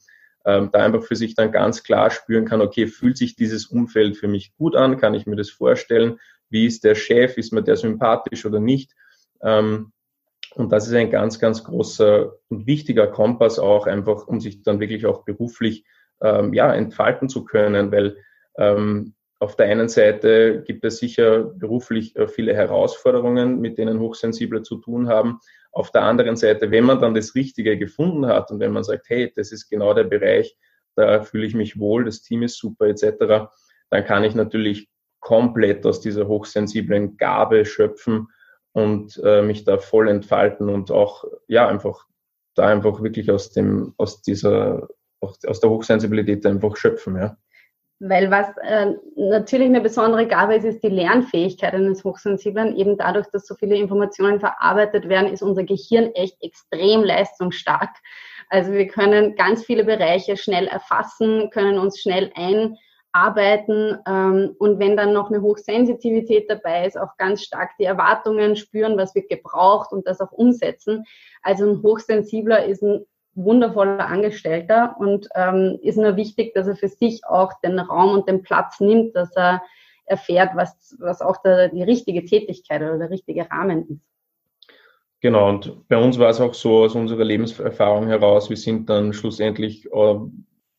ähm, 0.46 0.70
da 0.72 0.84
einfach 0.84 1.04
für 1.04 1.16
sich 1.16 1.36
dann 1.36 1.52
ganz 1.52 1.84
klar 1.84 2.10
spüren 2.10 2.46
kann, 2.46 2.62
okay, 2.62 2.88
fühlt 2.88 3.18
sich 3.18 3.36
dieses 3.36 3.68
Umfeld 3.68 4.18
für 4.18 4.28
mich 4.28 4.56
gut 4.56 4.76
an, 4.76 4.98
kann 4.98 5.14
ich 5.14 5.26
mir 5.26 5.36
das 5.36 5.50
vorstellen, 5.50 6.20
wie 6.50 6.66
ist 6.66 6.84
der 6.84 6.96
Chef, 6.96 7.38
ist 7.38 7.54
mir 7.54 7.62
der 7.62 7.76
sympathisch 7.76 8.46
oder 8.46 8.60
nicht. 8.60 8.94
Ähm, 9.42 9.92
und 10.56 10.72
das 10.72 10.88
ist 10.88 10.94
ein 10.94 11.12
ganz, 11.12 11.40
ganz 11.40 11.64
großer 11.64 12.34
und 12.48 12.66
wichtiger 12.66 13.08
Kompass 13.08 13.60
auch 13.60 13.86
einfach, 13.86 14.28
um 14.28 14.40
sich 14.40 14.64
dann 14.64 14.80
wirklich 14.80 15.06
auch 15.06 15.24
beruflich 15.24 15.86
ähm, 16.22 16.54
ja, 16.54 16.74
entfalten 16.74 17.30
zu 17.30 17.46
können, 17.46 17.92
weil 17.92 18.18
ähm, 18.58 19.14
auf 19.40 19.56
der 19.56 19.68
einen 19.68 19.88
Seite 19.88 20.64
gibt 20.66 20.84
es 20.84 20.98
sicher 20.98 21.44
beruflich 21.44 22.16
äh, 22.18 22.28
viele 22.28 22.54
Herausforderungen, 22.54 23.60
mit 23.60 23.78
denen 23.78 24.00
Hochsensible 24.00 24.64
zu 24.64 24.78
tun 24.78 25.08
haben. 25.08 25.40
Auf 25.72 25.92
der 25.92 26.04
anderen 26.04 26.36
Seite, 26.36 26.72
wenn 26.72 26.84
man 26.84 27.00
dann 27.00 27.14
das 27.14 27.36
Richtige 27.36 27.78
gefunden 27.78 28.26
hat 28.26 28.52
und 28.52 28.60
wenn 28.60 28.74
man 28.74 28.84
sagt, 28.84 29.10
hey, 29.10 29.32
das 29.36 29.52
ist 29.52 29.70
genau 29.70 29.94
der 29.94 30.04
Bereich, 30.04 30.58
da 30.96 31.22
fühle 31.22 31.46
ich 31.46 31.56
mich 31.56 31.80
wohl, 31.80 32.04
das 32.04 32.22
Team 32.22 32.44
ist 32.44 32.58
super 32.58 32.88
etc., 32.88 33.50
dann 33.90 34.06
kann 34.06 34.24
ich 34.24 34.36
natürlich 34.36 34.90
komplett 35.20 35.86
aus 35.86 36.02
dieser 36.02 36.28
hochsensiblen 36.28 37.18
Gabe 37.18 37.66
schöpfen 37.66 38.28
und 38.74 39.20
äh, 39.24 39.42
mich 39.42 39.64
da 39.64 39.78
voll 39.78 40.10
entfalten 40.10 40.70
und 40.70 40.92
auch 40.92 41.24
ja 41.48 41.68
einfach 41.68 42.06
da 42.56 42.68
einfach 42.68 43.02
wirklich 43.02 43.32
aus 43.32 43.52
dem 43.52 43.94
aus 43.98 44.22
dieser 44.22 44.88
aus 45.22 45.60
der 45.60 45.70
Hochsensibilität 45.70 46.46
einfach 46.46 46.76
schöpfen, 46.78 47.18
ja. 47.18 47.38
Weil 48.00 48.32
was 48.32 48.48
äh, 48.62 48.94
natürlich 49.16 49.68
eine 49.68 49.82
besondere 49.82 50.26
Gabe 50.26 50.56
ist, 50.56 50.64
ist 50.64 50.84
die 50.84 50.90
Lernfähigkeit 50.90 51.74
eines 51.74 52.04
Hochsensiblen. 52.06 52.76
Eben 52.78 52.98
dadurch, 52.98 53.28
dass 53.28 53.46
so 53.46 53.56
viele 53.56 53.76
Informationen 53.76 54.40
verarbeitet 54.40 55.10
werden, 55.10 55.34
ist 55.34 55.44
unser 55.44 55.64
Gehirn 55.64 56.12
echt 56.14 56.42
extrem 56.42 57.04
leistungsstark. 57.04 57.90
Also 58.50 58.72
wir 58.72 58.88
können 58.88 59.36
ganz 59.36 59.66
viele 59.66 59.84
Bereiche 59.84 60.38
schnell 60.38 60.68
erfassen, 60.68 61.50
können 61.52 61.78
uns 61.78 62.00
schnell 62.00 62.32
ein 62.36 62.78
arbeiten 63.12 63.98
ähm, 64.08 64.56
und 64.60 64.80
wenn 64.80 64.96
dann 64.96 65.14
noch 65.14 65.30
eine 65.30 65.42
Hochsensitivität 65.42 66.50
dabei 66.50 66.86
ist, 66.86 66.98
auch 66.98 67.18
ganz 67.18 67.44
stark 67.44 67.72
die 67.80 67.86
Erwartungen 67.86 68.56
spüren, 68.56 68.98
was 68.98 69.16
wird 69.16 69.30
gebraucht 69.30 69.92
und 69.92 70.08
das 70.08 70.22
auch 70.22 70.32
umsetzen. 70.32 71.06
Also 71.42 71.68
ein 71.68 71.82
Hochsensibler 71.82 72.66
ist 72.66 72.84
ein 72.84 73.06
wundervoller 73.36 74.08
Angestellter 74.08 74.96
und 75.00 75.28
ähm, 75.36 75.80
ist 75.82 75.98
nur 75.98 76.16
wichtig, 76.16 76.54
dass 76.54 76.68
er 76.68 76.76
für 76.76 76.90
sich 76.90 77.26
auch 77.26 77.52
den 77.64 77.80
Raum 77.80 78.14
und 78.14 78.28
den 78.28 78.42
Platz 78.42 78.80
nimmt, 78.80 79.16
dass 79.16 79.36
er 79.36 79.62
erfährt, 80.06 80.52
was, 80.56 80.96
was 81.00 81.22
auch 81.22 81.42
der, 81.42 81.70
die 81.70 81.84
richtige 81.84 82.26
Tätigkeit 82.26 82.82
oder 82.82 82.98
der 82.98 83.10
richtige 83.10 83.50
Rahmen 83.50 83.88
ist. 83.90 84.02
Genau, 85.22 85.50
und 85.50 85.88
bei 85.88 85.98
uns 85.98 86.18
war 86.18 86.30
es 86.30 86.40
auch 86.40 86.54
so 86.54 86.84
aus 86.84 86.96
unserer 86.96 87.26
Lebenserfahrung 87.26 88.08
heraus, 88.08 88.50
wir 88.50 88.58
sind 88.58 88.90
dann 88.90 89.14
schlussendlich 89.14 89.86
äh, 89.92 90.16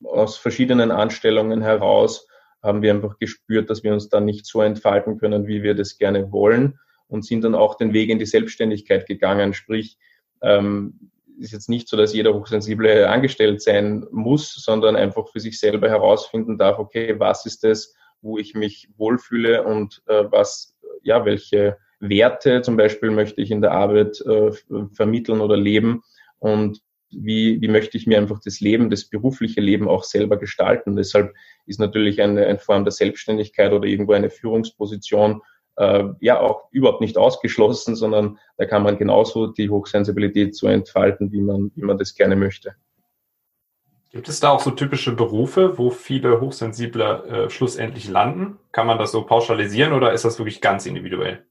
aus 0.04 0.37
verschiedenen 0.38 0.90
Anstellungen 0.90 1.61
heraus 1.62 2.26
haben 2.62 2.83
wir 2.83 2.92
einfach 2.92 3.19
gespürt, 3.19 3.71
dass 3.71 3.83
wir 3.83 3.92
uns 3.92 4.09
da 4.09 4.21
nicht 4.21 4.47
so 4.47 4.61
entfalten 4.61 5.19
können, 5.19 5.47
wie 5.47 5.62
wir 5.62 5.75
das 5.75 5.99
gerne 5.99 6.30
wollen 6.30 6.78
und 7.09 7.25
sind 7.25 7.45
dann 7.45 7.54
auch 7.54 7.76
den 7.76 7.92
Weg 7.92 8.11
in 8.11 8.19
die 8.19 8.26
Selbstständigkeit 8.26 9.07
gegangen. 9.07 9.54
Sprich, 9.54 9.99
ähm, 10.42 11.11
ist 11.40 11.52
jetzt 11.52 11.68
nicht 11.68 11.88
so, 11.88 11.97
dass 11.97 12.14
jeder 12.14 12.35
Hochsensible 12.35 13.09
angestellt 13.09 13.62
sein 13.62 14.06
muss, 14.11 14.54
sondern 14.54 14.97
einfach 14.97 15.28
für 15.28 15.40
sich 15.40 15.59
selber 15.59 15.88
herausfinden 15.88 16.59
darf, 16.59 16.78
okay, 16.78 17.18
was 17.18 17.47
ist 17.47 17.64
es, 17.64 17.94
wo 18.20 18.38
ich 18.38 18.54
mich 18.54 18.88
wohlfühle 18.97 19.64
und 19.64 20.02
äh, 20.06 20.25
was, 20.30 20.76
ja, 21.02 21.25
welche 21.25 21.78
Werte 22.00 22.62
zum 22.62 22.76
Beispiel 22.76 23.11
möchte 23.11 23.40
ich 23.40 23.50
in 23.50 23.62
der 23.62 23.73
Arbeit 23.73 24.20
äh, 24.23 24.52
vermitteln 24.92 25.40
oder 25.40 25.56
leben 25.56 26.02
und 26.38 26.82
wie, 27.11 27.61
wie 27.61 27.68
möchte 27.68 27.97
ich 27.97 28.06
mir 28.06 28.18
einfach 28.18 28.40
das 28.44 28.61
Leben, 28.61 28.88
das 28.88 29.04
berufliche 29.04 29.61
Leben 29.61 29.88
auch 29.88 30.04
selber 30.04 30.37
gestalten. 30.37 30.97
Deshalb 30.97 31.35
ist 31.66 31.80
natürlich 31.80 32.23
eine, 32.23 32.47
eine 32.47 32.59
Form 32.59 32.85
der 32.85 32.92
Selbstständigkeit 32.92 33.73
oder 33.73 33.87
irgendwo 33.87 34.12
eine 34.12 34.30
Führungsposition 34.30 35.42
äh, 35.80 36.04
ja 36.20 36.38
auch 36.38 36.68
überhaupt 36.70 37.00
nicht 37.00 37.16
ausgeschlossen, 37.16 37.96
sondern 37.96 38.38
da 38.58 38.66
kann 38.66 38.82
man 38.82 38.99
genauso 38.99 39.46
die 39.46 39.70
Hochsensibilität 39.70 40.54
so 40.54 40.68
entfalten, 40.68 41.32
wie 41.32 41.40
man, 41.40 41.72
wie 41.75 41.82
man 41.82 41.96
das 41.96 42.14
gerne 42.14 42.37
möchte. 42.37 42.75
Gibt 44.10 44.28
es 44.28 44.40
da 44.40 44.50
auch 44.50 44.60
so 44.60 44.72
typische 44.72 45.12
Berufe, 45.12 45.78
wo 45.78 45.90
viele 45.90 46.40
Hochsensible 46.40 47.25
äh, 47.25 47.50
schlussendlich 47.50 48.08
landen? 48.08 48.58
Kann 48.72 48.87
man 48.87 48.99
das 48.99 49.12
so 49.12 49.22
pauschalisieren 49.22 49.92
oder 49.92 50.12
ist 50.12 50.25
das 50.25 50.38
wirklich 50.38 50.60
ganz 50.60 50.84
individuell? 50.84 51.46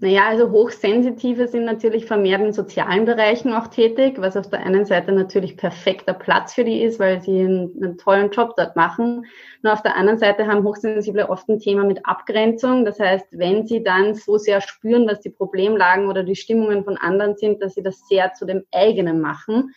Naja, 0.00 0.26
also 0.28 0.50
Hochsensitive 0.50 1.48
sind 1.48 1.64
natürlich 1.64 2.04
vermehrt 2.04 2.42
in 2.42 2.52
sozialen 2.52 3.06
Bereichen 3.06 3.54
auch 3.54 3.68
tätig, 3.68 4.16
was 4.18 4.36
auf 4.36 4.50
der 4.50 4.60
einen 4.60 4.84
Seite 4.84 5.12
natürlich 5.12 5.56
perfekter 5.56 6.12
Platz 6.12 6.52
für 6.52 6.62
die 6.62 6.82
ist, 6.82 7.00
weil 7.00 7.22
sie 7.22 7.40
einen, 7.40 7.74
einen, 7.82 7.96
tollen 7.96 8.30
Job 8.30 8.52
dort 8.56 8.76
machen. 8.76 9.24
Nur 9.62 9.72
auf 9.72 9.82
der 9.82 9.96
anderen 9.96 10.18
Seite 10.18 10.46
haben 10.46 10.62
Hochsensible 10.62 11.30
oft 11.30 11.48
ein 11.48 11.58
Thema 11.58 11.84
mit 11.84 12.04
Abgrenzung. 12.04 12.84
Das 12.84 13.00
heißt, 13.00 13.26
wenn 13.30 13.66
sie 13.66 13.82
dann 13.82 14.14
so 14.14 14.36
sehr 14.36 14.60
spüren, 14.60 15.06
dass 15.06 15.20
die 15.20 15.30
Problemlagen 15.30 16.06
oder 16.06 16.22
die 16.22 16.36
Stimmungen 16.36 16.84
von 16.84 16.98
anderen 16.98 17.36
sind, 17.36 17.62
dass 17.62 17.74
sie 17.74 17.82
das 17.82 18.06
sehr 18.08 18.34
zu 18.34 18.44
dem 18.44 18.64
eigenen 18.72 19.22
machen. 19.22 19.74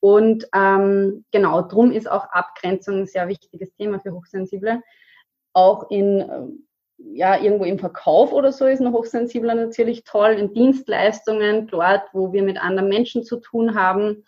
Und 0.00 0.48
ähm, 0.54 1.26
genau, 1.32 1.60
drum 1.60 1.92
ist 1.92 2.10
auch 2.10 2.24
Abgrenzung 2.32 3.00
ein 3.00 3.06
sehr 3.06 3.28
wichtiges 3.28 3.74
Thema 3.74 4.00
für 4.00 4.12
Hochsensible. 4.12 4.82
Auch 5.52 5.90
in 5.90 6.64
ja, 7.02 7.40
irgendwo 7.40 7.64
im 7.64 7.78
Verkauf 7.78 8.32
oder 8.32 8.52
so 8.52 8.66
ist 8.66 8.80
ein 8.80 8.92
Hochsensibler 8.92 9.54
natürlich 9.54 10.04
toll, 10.04 10.32
in 10.32 10.52
Dienstleistungen, 10.52 11.66
dort, 11.66 12.02
wo 12.12 12.32
wir 12.32 12.42
mit 12.42 12.60
anderen 12.60 12.88
Menschen 12.88 13.24
zu 13.24 13.38
tun 13.38 13.74
haben. 13.74 14.24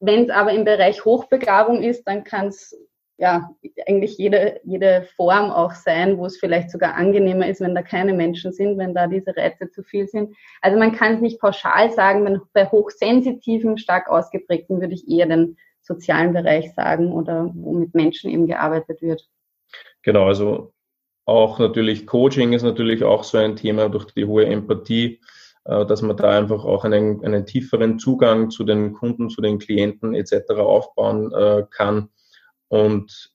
Wenn 0.00 0.24
es 0.24 0.30
aber 0.30 0.52
im 0.52 0.64
Bereich 0.64 1.04
Hochbegabung 1.04 1.82
ist, 1.82 2.04
dann 2.04 2.24
kann 2.24 2.48
es 2.48 2.76
ja 3.18 3.50
eigentlich 3.86 4.16
jede, 4.16 4.60
jede 4.64 5.02
Form 5.14 5.50
auch 5.50 5.72
sein, 5.72 6.16
wo 6.16 6.24
es 6.24 6.38
vielleicht 6.38 6.70
sogar 6.70 6.94
angenehmer 6.94 7.46
ist, 7.48 7.60
wenn 7.60 7.74
da 7.74 7.82
keine 7.82 8.14
Menschen 8.14 8.50
sind, 8.52 8.78
wenn 8.78 8.94
da 8.94 9.06
diese 9.06 9.36
Reize 9.36 9.70
zu 9.70 9.82
viel 9.82 10.08
sind. 10.08 10.34
Also 10.62 10.78
man 10.78 10.92
kann 10.92 11.16
es 11.16 11.20
nicht 11.20 11.38
pauschal 11.38 11.90
sagen, 11.90 12.24
wenn 12.24 12.40
bei 12.54 12.64
hochsensitiven, 12.64 13.76
stark 13.76 14.08
ausgeprägten 14.08 14.80
würde 14.80 14.94
ich 14.94 15.06
eher 15.06 15.26
den 15.26 15.58
sozialen 15.82 16.32
Bereich 16.32 16.72
sagen 16.74 17.12
oder 17.12 17.50
wo 17.54 17.72
mit 17.72 17.94
Menschen 17.94 18.30
eben 18.30 18.46
gearbeitet 18.46 19.02
wird. 19.02 19.28
Genau, 20.02 20.26
also 20.26 20.72
auch 21.30 21.60
natürlich 21.60 22.06
Coaching 22.08 22.52
ist 22.52 22.64
natürlich 22.64 23.04
auch 23.04 23.22
so 23.22 23.38
ein 23.38 23.54
Thema 23.54 23.88
durch 23.88 24.06
die 24.06 24.24
hohe 24.24 24.46
Empathie, 24.46 25.20
äh, 25.64 25.86
dass 25.86 26.02
man 26.02 26.16
da 26.16 26.36
einfach 26.36 26.64
auch 26.64 26.84
einen, 26.84 27.24
einen 27.24 27.46
tieferen 27.46 28.00
Zugang 28.00 28.50
zu 28.50 28.64
den 28.64 28.92
Kunden, 28.92 29.30
zu 29.30 29.40
den 29.40 29.60
Klienten 29.60 30.12
etc. 30.14 30.50
aufbauen 30.58 31.32
äh, 31.32 31.64
kann 31.70 32.08
und 32.68 33.32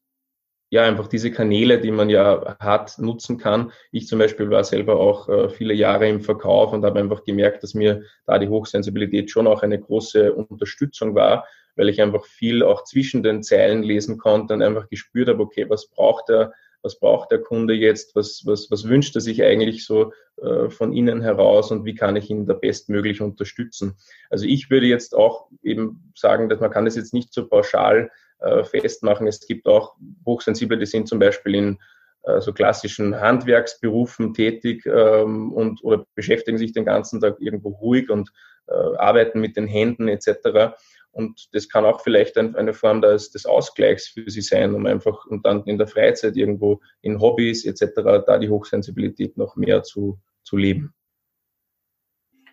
ja, 0.72 0.84
einfach 0.84 1.08
diese 1.08 1.32
Kanäle, 1.32 1.80
die 1.80 1.92
man 1.92 2.10
ja 2.10 2.58
hat, 2.60 3.00
nutzen 3.00 3.38
kann. 3.38 3.72
Ich 3.94 4.08
zum 4.08 4.20
Beispiel 4.20 4.50
war 4.50 4.66
selber 4.66 5.00
auch 5.00 5.30
äh, 5.30 5.48
viele 5.48 5.74
Jahre 5.74 6.10
im 6.10 6.20
Verkauf 6.20 6.74
und 6.74 6.84
habe 6.84 7.00
einfach 7.00 7.24
gemerkt, 7.24 7.64
dass 7.64 7.76
mir 7.76 8.02
da 8.26 8.40
die 8.40 8.50
Hochsensibilität 8.50 9.32
schon 9.32 9.48
auch 9.48 9.64
eine 9.64 9.80
große 9.80 10.34
Unterstützung 10.34 11.16
war, 11.16 11.46
weil 11.78 11.88
ich 11.88 12.02
einfach 12.02 12.26
viel 12.26 12.62
auch 12.62 12.84
zwischen 12.84 13.24
den 13.24 13.42
Zeilen 13.42 13.84
lesen 13.84 14.18
konnte 14.18 14.54
und 14.54 14.64
einfach 14.64 14.90
gespürt 14.90 15.30
habe, 15.30 15.44
okay, 15.44 15.70
was 15.70 15.88
braucht 15.88 16.30
er 16.30 16.52
was 16.86 17.00
braucht 17.00 17.32
der 17.32 17.40
Kunde 17.40 17.74
jetzt, 17.74 18.16
was, 18.16 18.44
was, 18.46 18.70
was 18.70 18.88
wünscht 18.88 19.16
er 19.16 19.22
sich 19.22 19.44
eigentlich 19.44 19.86
so 19.86 20.14
äh, 20.38 20.70
von 20.70 20.94
innen 20.94 21.22
heraus 21.22 21.72
und 21.72 21.84
wie 21.84 21.96
kann 21.96 22.16
ich 22.16 22.30
ihn 22.30 22.46
da 22.46 22.54
bestmöglich 22.54 23.22
unterstützen. 23.22 23.98
Also 24.30 24.46
ich 24.46 24.70
würde 24.70 24.86
jetzt 24.86 25.16
auch 25.16 25.50
eben 25.64 26.14
sagen, 26.16 26.48
dass 26.48 26.60
man 26.60 26.70
kann 26.70 26.86
das 26.86 26.96
jetzt 26.96 27.14
nicht 27.14 27.34
so 27.34 27.48
pauschal 27.48 28.12
äh, 28.40 28.64
festmachen. 28.64 29.26
Es 29.28 29.46
gibt 29.46 29.66
auch 29.66 29.96
Hochsensible, 30.26 30.78
die 30.78 30.86
sind 30.86 31.08
zum 31.08 31.18
Beispiel 31.18 31.56
in 31.56 31.80
äh, 32.22 32.40
so 32.40 32.54
klassischen 32.54 33.20
Handwerksberufen 33.20 34.36
tätig 34.36 34.86
ähm, 34.86 35.52
und 35.54 35.84
oder 35.84 36.06
beschäftigen 36.14 36.60
sich 36.60 36.72
den 36.72 36.86
ganzen 36.86 37.20
Tag 37.20 37.38
irgendwo 37.40 37.70
ruhig 37.70 38.12
und 38.12 38.30
äh, 38.68 38.74
arbeiten 38.74 39.42
mit 39.42 39.58
den 39.58 39.68
Händen 39.68 40.08
etc. 40.08 40.76
Und 41.16 41.48
das 41.54 41.70
kann 41.70 41.86
auch 41.86 42.02
vielleicht 42.02 42.38
eine 42.38 42.74
Form 42.74 43.02
des, 43.02 43.32
des 43.32 43.46
Ausgleichs 43.46 44.10
für 44.10 44.30
sie 44.30 44.42
sein, 44.42 44.76
um 44.76 44.86
einfach 44.86 45.26
und 45.26 45.46
dann 45.46 45.64
in 45.64 45.78
der 45.78 45.88
Freizeit 45.88 46.36
irgendwo 46.36 46.82
in 47.02 47.22
Hobbys 47.22 47.64
etc. 47.64 48.26
da 48.28 48.38
die 48.38 48.50
Hochsensibilität 48.50 49.38
noch 49.38 49.56
mehr 49.56 49.82
zu, 49.84 50.20
zu 50.44 50.58
leben. 50.58 50.94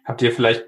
Habt 0.05 0.23
ihr 0.23 0.31
vielleicht 0.31 0.67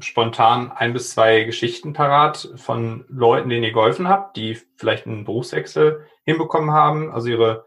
spontan 0.00 0.72
ein 0.72 0.92
bis 0.92 1.10
zwei 1.10 1.44
Geschichten 1.44 1.92
parat 1.92 2.50
von 2.56 3.04
Leuten, 3.08 3.48
denen 3.48 3.62
ihr 3.62 3.72
geholfen 3.72 4.08
habt, 4.08 4.36
die 4.36 4.58
vielleicht 4.74 5.06
einen 5.06 5.24
Berufswechsel 5.24 6.04
hinbekommen 6.24 6.72
haben, 6.72 7.12
also 7.12 7.28
ihre 7.28 7.64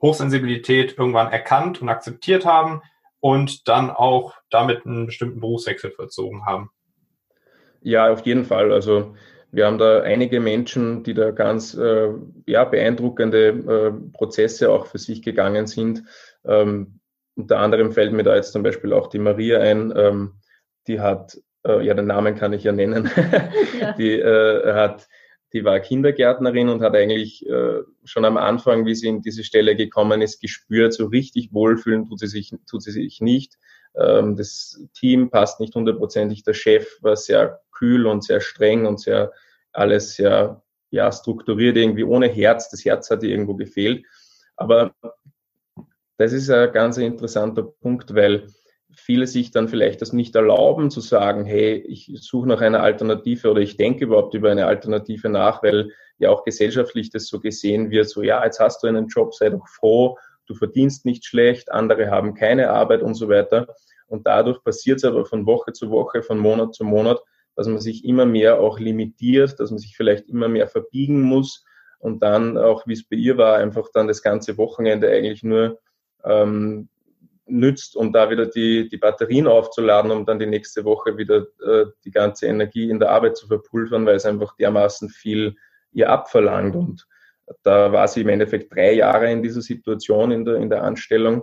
Hochsensibilität 0.00 0.96
irgendwann 0.96 1.30
erkannt 1.30 1.82
und 1.82 1.90
akzeptiert 1.90 2.46
haben 2.46 2.80
und 3.20 3.68
dann 3.68 3.90
auch 3.90 4.34
damit 4.48 4.86
einen 4.86 5.04
bestimmten 5.04 5.40
Berufswechsel 5.40 5.90
verzogen 5.90 6.46
haben? 6.46 6.70
Ja, 7.82 8.12
auf 8.12 8.24
jeden 8.26 8.44
Fall. 8.44 8.72
Also 8.72 9.14
wir 9.50 9.66
haben 9.66 9.78
da 9.78 10.00
einige 10.00 10.40
Menschen, 10.40 11.02
die 11.02 11.14
da 11.14 11.30
ganz 11.30 11.74
äh, 11.74 12.08
ja, 12.46 12.64
beeindruckende 12.64 13.48
äh, 13.48 14.16
Prozesse 14.16 14.70
auch 14.70 14.86
für 14.86 14.98
sich 14.98 15.22
gegangen 15.22 15.66
sind. 15.66 16.04
Ähm, 16.44 17.00
unter 17.34 17.58
anderem 17.58 17.92
fällt 17.92 18.12
mir 18.12 18.22
da 18.22 18.34
jetzt 18.34 18.52
zum 18.52 18.62
Beispiel 18.62 18.92
auch 18.92 19.08
die 19.08 19.18
Maria 19.18 19.60
ein, 19.60 19.92
ähm, 19.96 20.34
die 20.86 21.00
hat, 21.00 21.38
äh, 21.66 21.84
ja, 21.84 21.94
den 21.94 22.06
Namen 22.06 22.34
kann 22.34 22.52
ich 22.52 22.64
ja 22.64 22.72
nennen, 22.72 23.10
ja. 23.80 23.92
die 23.92 24.12
äh, 24.12 24.72
hat 24.74 25.08
die 25.52 25.64
war 25.64 25.80
Kindergärtnerin 25.80 26.68
und 26.68 26.80
hat 26.80 26.94
eigentlich 26.94 27.46
äh, 27.46 27.80
schon 28.04 28.24
am 28.24 28.36
Anfang, 28.36 28.86
wie 28.86 28.94
sie 28.94 29.08
in 29.08 29.20
diese 29.20 29.44
Stelle 29.44 29.76
gekommen 29.76 30.22
ist, 30.22 30.40
gespürt, 30.40 30.94
so 30.94 31.06
richtig 31.06 31.52
wohlfühlen 31.52 32.06
tut 32.06 32.20
sie 32.20 32.26
sich, 32.26 32.54
tut 32.68 32.82
sie 32.82 32.90
sich 32.90 33.20
nicht. 33.20 33.58
Ähm, 33.94 34.36
das 34.36 34.82
Team 34.94 35.30
passt 35.30 35.60
nicht 35.60 35.74
hundertprozentig. 35.74 36.42
Der 36.44 36.54
Chef 36.54 36.98
war 37.02 37.16
sehr 37.16 37.60
kühl 37.82 38.06
und 38.06 38.22
sehr 38.22 38.40
streng 38.40 38.86
und 38.86 39.00
sehr 39.00 39.32
alles 39.72 40.14
sehr 40.14 40.62
ja, 40.90 41.10
strukturiert, 41.10 41.76
irgendwie 41.76 42.04
ohne 42.04 42.28
Herz. 42.28 42.70
Das 42.70 42.84
Herz 42.84 43.10
hat 43.10 43.24
irgendwo 43.24 43.54
gefehlt. 43.54 44.04
Aber 44.56 44.94
das 46.16 46.32
ist 46.32 46.48
ein 46.50 46.72
ganz 46.72 46.98
interessanter 46.98 47.62
Punkt, 47.62 48.14
weil 48.14 48.46
viele 48.94 49.26
sich 49.26 49.50
dann 49.50 49.68
vielleicht 49.68 50.02
das 50.02 50.12
nicht 50.12 50.36
erlauben 50.36 50.90
zu 50.90 51.00
sagen, 51.00 51.44
hey, 51.44 51.76
ich 51.88 52.12
suche 52.20 52.46
nach 52.46 52.60
einer 52.60 52.82
Alternative 52.82 53.50
oder 53.50 53.62
ich 53.62 53.78
denke 53.78 54.04
überhaupt 54.04 54.34
über 54.34 54.50
eine 54.50 54.66
Alternative 54.66 55.30
nach, 55.30 55.62
weil 55.62 55.90
ja 56.18 56.30
auch 56.30 56.44
gesellschaftlich 56.44 57.10
das 57.10 57.26
so 57.26 57.40
gesehen 57.40 57.90
wird, 57.90 58.08
so 58.08 58.22
ja, 58.22 58.44
jetzt 58.44 58.60
hast 58.60 58.82
du 58.82 58.86
einen 58.86 59.08
Job, 59.08 59.34
sei 59.34 59.48
doch 59.48 59.66
froh, 59.66 60.18
du 60.46 60.54
verdienst 60.54 61.06
nicht 61.06 61.24
schlecht, 61.24 61.72
andere 61.72 62.10
haben 62.10 62.34
keine 62.34 62.70
Arbeit 62.70 63.02
und 63.02 63.14
so 63.14 63.30
weiter. 63.30 63.74
Und 64.06 64.26
dadurch 64.26 64.62
passiert 64.62 64.98
es 64.98 65.04
aber 65.04 65.24
von 65.24 65.46
Woche 65.46 65.72
zu 65.72 65.90
Woche, 65.90 66.22
von 66.22 66.38
Monat 66.38 66.74
zu 66.74 66.84
Monat, 66.84 67.18
dass 67.56 67.66
man 67.68 67.80
sich 67.80 68.04
immer 68.04 68.26
mehr 68.26 68.60
auch 68.60 68.78
limitiert, 68.78 69.60
dass 69.60 69.70
man 69.70 69.78
sich 69.78 69.96
vielleicht 69.96 70.28
immer 70.28 70.48
mehr 70.48 70.68
verbiegen 70.68 71.22
muss 71.22 71.64
und 71.98 72.22
dann 72.22 72.58
auch, 72.58 72.86
wie 72.86 72.94
es 72.94 73.08
bei 73.08 73.16
ihr 73.16 73.36
war, 73.36 73.56
einfach 73.56 73.88
dann 73.92 74.08
das 74.08 74.22
ganze 74.22 74.58
Wochenende 74.58 75.10
eigentlich 75.10 75.42
nur 75.42 75.80
ähm, 76.24 76.88
nützt, 77.46 77.96
um 77.96 78.12
da 78.12 78.30
wieder 78.30 78.46
die, 78.46 78.88
die 78.88 78.96
Batterien 78.96 79.46
aufzuladen, 79.46 80.10
um 80.10 80.24
dann 80.24 80.38
die 80.38 80.46
nächste 80.46 80.84
Woche 80.84 81.16
wieder 81.16 81.46
äh, 81.64 81.86
die 82.04 82.10
ganze 82.10 82.46
Energie 82.46 82.88
in 82.88 82.98
der 82.98 83.10
Arbeit 83.10 83.36
zu 83.36 83.46
verpulvern, 83.46 84.06
weil 84.06 84.16
es 84.16 84.26
einfach 84.26 84.56
dermaßen 84.56 85.08
viel 85.10 85.56
ihr 85.92 86.10
abverlangt. 86.10 86.74
Und 86.74 87.06
da 87.62 87.92
war 87.92 88.08
sie 88.08 88.22
im 88.22 88.28
Endeffekt 88.28 88.74
drei 88.74 88.94
Jahre 88.94 89.30
in 89.30 89.42
dieser 89.42 89.60
Situation 89.60 90.30
in 90.30 90.44
der, 90.44 90.56
in 90.56 90.70
der 90.70 90.82
Anstellung 90.82 91.42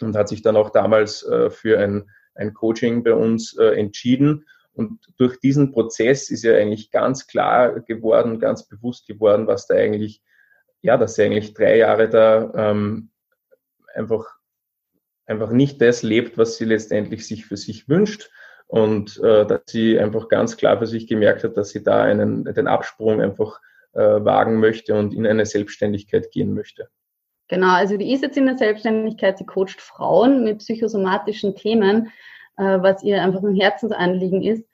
und 0.00 0.16
hat 0.16 0.28
sich 0.28 0.42
dann 0.42 0.56
auch 0.56 0.70
damals 0.70 1.22
äh, 1.24 1.50
für 1.50 1.78
ein, 1.78 2.10
ein 2.34 2.54
Coaching 2.54 3.02
bei 3.02 3.14
uns 3.14 3.56
äh, 3.58 3.74
entschieden. 3.78 4.46
Und 4.78 5.00
durch 5.18 5.40
diesen 5.40 5.72
Prozess 5.72 6.30
ist 6.30 6.44
ja 6.44 6.54
eigentlich 6.54 6.90
ganz 6.90 7.26
klar 7.26 7.80
geworden, 7.80 8.38
ganz 8.38 8.66
bewusst 8.66 9.06
geworden, 9.06 9.46
was 9.46 9.66
da 9.66 9.74
eigentlich, 9.74 10.22
ja, 10.80 10.96
dass 10.96 11.16
sie 11.16 11.24
eigentlich 11.24 11.54
drei 11.54 11.76
Jahre 11.78 12.08
da 12.08 12.52
ähm, 12.54 13.10
einfach 13.94 14.38
einfach 15.28 15.50
nicht 15.50 15.80
das 15.80 16.02
lebt, 16.02 16.38
was 16.38 16.56
sie 16.56 16.64
letztendlich 16.64 17.26
sich 17.26 17.46
für 17.46 17.56
sich 17.56 17.88
wünscht 17.88 18.30
und 18.66 19.18
äh, 19.22 19.46
dass 19.46 19.62
sie 19.66 19.98
einfach 19.98 20.28
ganz 20.28 20.56
klar 20.56 20.78
für 20.78 20.86
sich 20.86 21.06
gemerkt 21.06 21.44
hat, 21.44 21.56
dass 21.56 21.70
sie 21.70 21.82
da 21.82 22.02
einen, 22.02 22.44
den 22.44 22.66
Absprung 22.66 23.20
einfach 23.20 23.60
äh, 23.92 24.00
wagen 24.00 24.58
möchte 24.58 24.94
und 24.94 25.14
in 25.14 25.26
eine 25.26 25.46
Selbstständigkeit 25.46 26.30
gehen 26.30 26.54
möchte. 26.54 26.88
Genau, 27.48 27.74
also 27.74 27.96
die 27.96 28.12
ist 28.12 28.22
jetzt 28.22 28.36
in 28.36 28.46
der 28.46 28.58
Selbstständigkeit, 28.58 29.38
sie 29.38 29.46
coacht 29.46 29.80
Frauen 29.80 30.44
mit 30.44 30.58
psychosomatischen 30.58 31.54
Themen, 31.54 32.08
äh, 32.56 32.78
was 32.80 33.02
ihr 33.02 33.22
einfach 33.22 33.42
ein 33.42 33.54
Herzensanliegen 33.54 34.42
ist. 34.42 34.67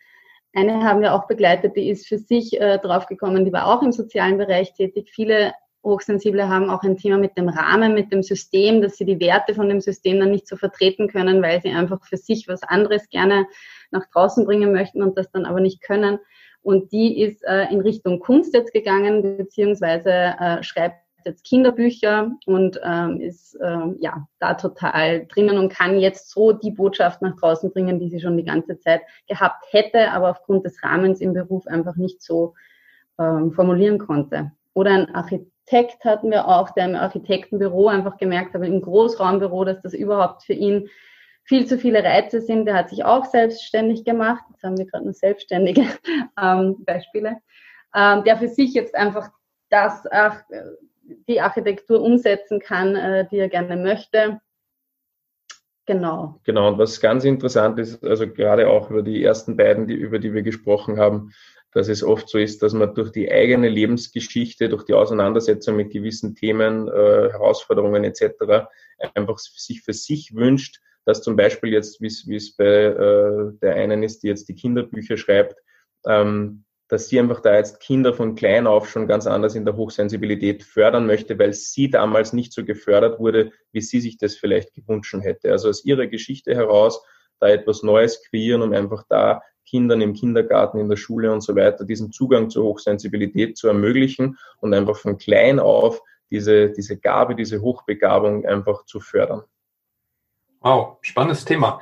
Eine 0.55 0.85
haben 0.85 1.01
wir 1.01 1.15
auch 1.15 1.27
begleitet, 1.27 1.77
die 1.77 1.91
ist 1.91 2.07
für 2.07 2.19
sich 2.19 2.61
äh, 2.61 2.79
draufgekommen, 2.79 3.45
die 3.45 3.53
war 3.53 3.67
auch 3.67 3.83
im 3.83 3.93
sozialen 3.93 4.39
Bereich 4.39 4.73
tätig. 4.73 5.11
Viele 5.13 5.53
Hochsensible 5.83 6.49
haben 6.49 6.71
auch 6.71 6.83
ein 6.83 6.97
Thema 6.97 7.19
mit 7.19 7.37
dem 7.37 7.49
Rahmen, 7.49 7.93
mit 7.93 8.13
dem 8.13 8.23
System, 8.23 8.81
dass 8.81 8.97
sie 8.97 9.05
die 9.05 9.21
Werte 9.21 9.55
von 9.55 9.69
dem 9.69 9.81
System 9.81 10.21
dann 10.21 10.31
nicht 10.31 10.47
so 10.47 10.57
vertreten 10.57 11.09
können, 11.09 11.43
weil 11.43 11.61
sie 11.61 11.71
einfach 11.71 12.05
für 12.05 12.17
sich 12.17 12.49
was 12.49 12.63
anderes 12.63 13.09
gerne 13.11 13.47
nach 13.91 14.09
draußen 14.13 14.45
bringen 14.47 14.73
möchten 14.73 15.03
und 15.03 15.19
das 15.19 15.31
dann 15.31 15.45
aber 15.45 15.61
nicht 15.61 15.83
können. 15.83 16.19
Und 16.63 16.93
die 16.93 17.21
ist 17.21 17.45
äh, 17.45 17.65
in 17.71 17.81
Richtung 17.81 18.21
Kunst 18.21 18.55
jetzt 18.55 18.73
gegangen, 18.73 19.37
beziehungsweise 19.37 20.11
äh, 20.11 20.63
schreibt 20.63 21.04
jetzt 21.27 21.45
Kinderbücher 21.45 22.33
und 22.47 22.81
ähm, 22.85 23.21
ist 23.21 23.55
äh, 23.57 23.95
ja 23.99 24.27
da 24.39 24.55
total 24.55 25.27
drinnen 25.27 25.59
und 25.59 25.73
kann 25.73 25.99
jetzt 25.99 26.31
so 26.31 26.53
die 26.53 26.71
Botschaft 26.71 27.23
nach 27.23 27.37
draußen 27.37 27.73
bringen, 27.73 27.99
die 27.99 28.09
sie 28.09 28.21
schon 28.21 28.37
die 28.37 28.45
ganze 28.45 28.79
Zeit 28.79 29.03
gehabt 29.29 29.65
hätte, 29.71 30.11
aber 30.13 30.31
aufgrund 30.31 30.65
des 30.65 30.83
Rahmens 30.83 31.21
im 31.21 31.33
Beruf 31.33 31.67
einfach 31.67 31.97
nicht 31.97 32.23
so 32.23 32.55
ähm, 33.19 33.53
formulieren 33.53 33.99
konnte. 33.99 34.53
Oder 34.75 34.93
ein 34.93 35.15
Architekt 35.15 35.55
Architekt 35.65 36.05
hatten 36.05 36.31
wir 36.31 36.47
auch, 36.47 36.71
der 36.71 36.87
im 36.87 36.95
Architektenbüro 36.95 37.89
einfach 37.89 38.19
gemerkt 38.19 38.53
hat, 38.55 38.63
im 38.63 38.83
Großraumbüro, 38.83 39.65
dass 39.65 39.81
das 39.81 39.95
überhaupt 39.95 40.43
für 40.45 40.53
ihn 40.53 40.91
viel 41.45 41.67
zu 41.67 41.79
viele 41.79 42.05
Reize 42.05 42.43
sind. 42.43 42.67
Der 42.67 42.75
hat 42.75 42.91
sich 42.91 43.05
auch 43.05 43.25
selbstständig 43.25 44.05
gemacht. 44.05 44.45
Jetzt 44.51 44.63
haben 44.63 44.77
wir 44.77 44.85
gerade 44.85 45.05
nur 45.05 45.15
selbstständige 45.15 45.87
ähm, 46.41 46.85
Beispiele. 46.85 47.39
Ähm, 47.95 48.25
der 48.25 48.37
für 48.37 48.49
sich 48.49 48.75
jetzt 48.75 48.95
einfach 48.95 49.31
das, 49.71 50.07
ach, 50.11 50.43
die 51.29 51.41
Architektur 51.41 52.01
umsetzen 52.01 52.61
kann, 52.61 52.97
äh, 52.97 53.27
die 53.31 53.39
er 53.39 53.49
gerne 53.49 53.77
möchte. 53.77 54.41
Genau. 55.87 56.41
Genau. 56.45 56.69
Und 56.69 56.79
was 56.79 57.01
ganz 57.01 57.25
interessant 57.25 57.79
ist, 57.79 58.03
also 58.05 58.27
gerade 58.27 58.69
auch 58.69 58.91
über 58.91 59.03
die 59.03 59.23
ersten 59.23 59.57
beiden, 59.57 59.87
die, 59.87 59.95
über 59.95 60.19
die 60.19 60.33
wir 60.33 60.43
gesprochen 60.43 60.99
haben, 60.99 61.33
dass 61.73 61.89
es 61.89 62.03
oft 62.03 62.29
so 62.29 62.39
ist, 62.39 62.63
dass 62.63 62.73
man 62.73 62.95
durch 62.95 63.11
die 63.11 63.31
eigene 63.31 63.69
Lebensgeschichte, 63.69 64.69
durch 64.69 64.85
die 64.85 64.95
Auseinandersetzung 64.95 65.77
mit 65.77 65.93
gewissen 65.93 66.37
Themen, 66.37 66.89
äh, 66.89 67.31
Herausforderungen 67.31 68.05
etc. 68.05 68.69
einfach 69.15 69.39
sich 69.39 69.83
für 69.83 69.93
sich 69.93 70.35
wünscht, 70.35 70.81
dass 71.05 71.21
zum 71.21 71.37
Beispiel 71.37 71.73
jetzt, 71.73 72.01
wie 72.01 72.37
es 72.37 72.57
bei 72.57 72.65
äh, 72.65 73.53
der 73.61 73.75
einen 73.75 74.03
ist, 74.03 74.23
die 74.23 74.29
jetzt 74.29 74.49
die 74.49 74.55
Kinderbücher 74.55 75.17
schreibt, 75.17 75.57
ähm, 76.07 76.64
dass 76.89 77.09
sie 77.09 77.19
einfach 77.19 77.41
da 77.41 77.57
jetzt 77.57 77.81
Kinder 77.81 78.13
von 78.13 78.35
klein 78.35 78.67
auf 78.67 78.89
schon 78.89 79.07
ganz 79.07 79.27
anders 79.27 79.55
in 79.55 79.65
der 79.65 79.77
Hochsensibilität 79.77 80.63
fördern 80.63 81.07
möchte, 81.07 81.39
weil 81.39 81.53
sie 81.53 81.91
damals 81.91 82.33
nicht 82.33 82.53
so 82.53 82.65
gefördert 82.65 83.19
wurde, 83.19 83.53
wie 83.73 83.81
sie 83.81 84.01
sich 84.01 84.19
das 84.19 84.37
vielleicht 84.37 84.75
gewünscht 84.75 85.15
hätte. 85.21 85.51
Also 85.51 85.69
aus 85.69 85.85
ihrer 85.85 86.07
Geschichte 86.07 86.55
heraus 86.55 87.03
da 87.41 87.49
etwas 87.49 87.83
Neues 87.83 88.23
kreieren, 88.23 88.63
um 88.63 88.73
einfach 88.73 89.05
da 89.09 89.43
Kindern 89.67 90.03
im 90.03 90.13
Kindergarten, 90.13 90.79
in 90.79 90.89
der 90.89 90.97
Schule 90.97 91.33
und 91.33 91.41
so 91.41 91.57
weiter 91.57 91.85
diesen 91.85 92.13
Zugang 92.13 92.51
zur 92.51 92.65
Hochsensibilität 92.65 93.57
zu 93.57 93.69
ermöglichen 93.69 94.39
und 94.61 94.75
einfach 94.75 94.97
von 94.97 95.17
klein 95.17 95.59
auf 95.59 96.03
diese, 96.31 96.71
diese 96.71 96.99
Gabe, 96.99 97.35
diese 97.35 97.61
Hochbegabung 97.61 98.45
einfach 98.47 98.85
zu 98.85 99.01
fördern. 99.01 99.43
Wow, 100.61 100.99
spannendes 101.03 101.45
Thema. 101.45 101.81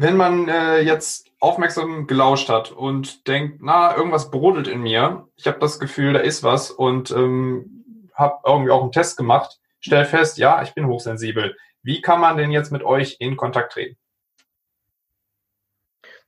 Wenn 0.00 0.16
man 0.16 0.48
äh, 0.48 0.78
jetzt 0.78 1.26
aufmerksam 1.40 2.06
gelauscht 2.06 2.48
hat 2.48 2.70
und 2.70 3.26
denkt, 3.26 3.58
na, 3.60 3.96
irgendwas 3.96 4.30
brodelt 4.30 4.68
in 4.68 4.80
mir, 4.80 5.26
ich 5.34 5.48
habe 5.48 5.58
das 5.58 5.80
Gefühl, 5.80 6.12
da 6.12 6.20
ist 6.20 6.44
was 6.44 6.70
und 6.70 7.10
ähm, 7.10 8.08
habe 8.14 8.38
irgendwie 8.46 8.70
auch 8.70 8.82
einen 8.82 8.92
Test 8.92 9.16
gemacht, 9.16 9.58
stellt 9.80 10.06
fest, 10.06 10.38
ja, 10.38 10.62
ich 10.62 10.72
bin 10.72 10.86
hochsensibel. 10.86 11.56
Wie 11.82 12.00
kann 12.00 12.20
man 12.20 12.36
denn 12.36 12.52
jetzt 12.52 12.70
mit 12.70 12.84
euch 12.84 13.16
in 13.18 13.36
Kontakt 13.36 13.72
treten? 13.72 13.96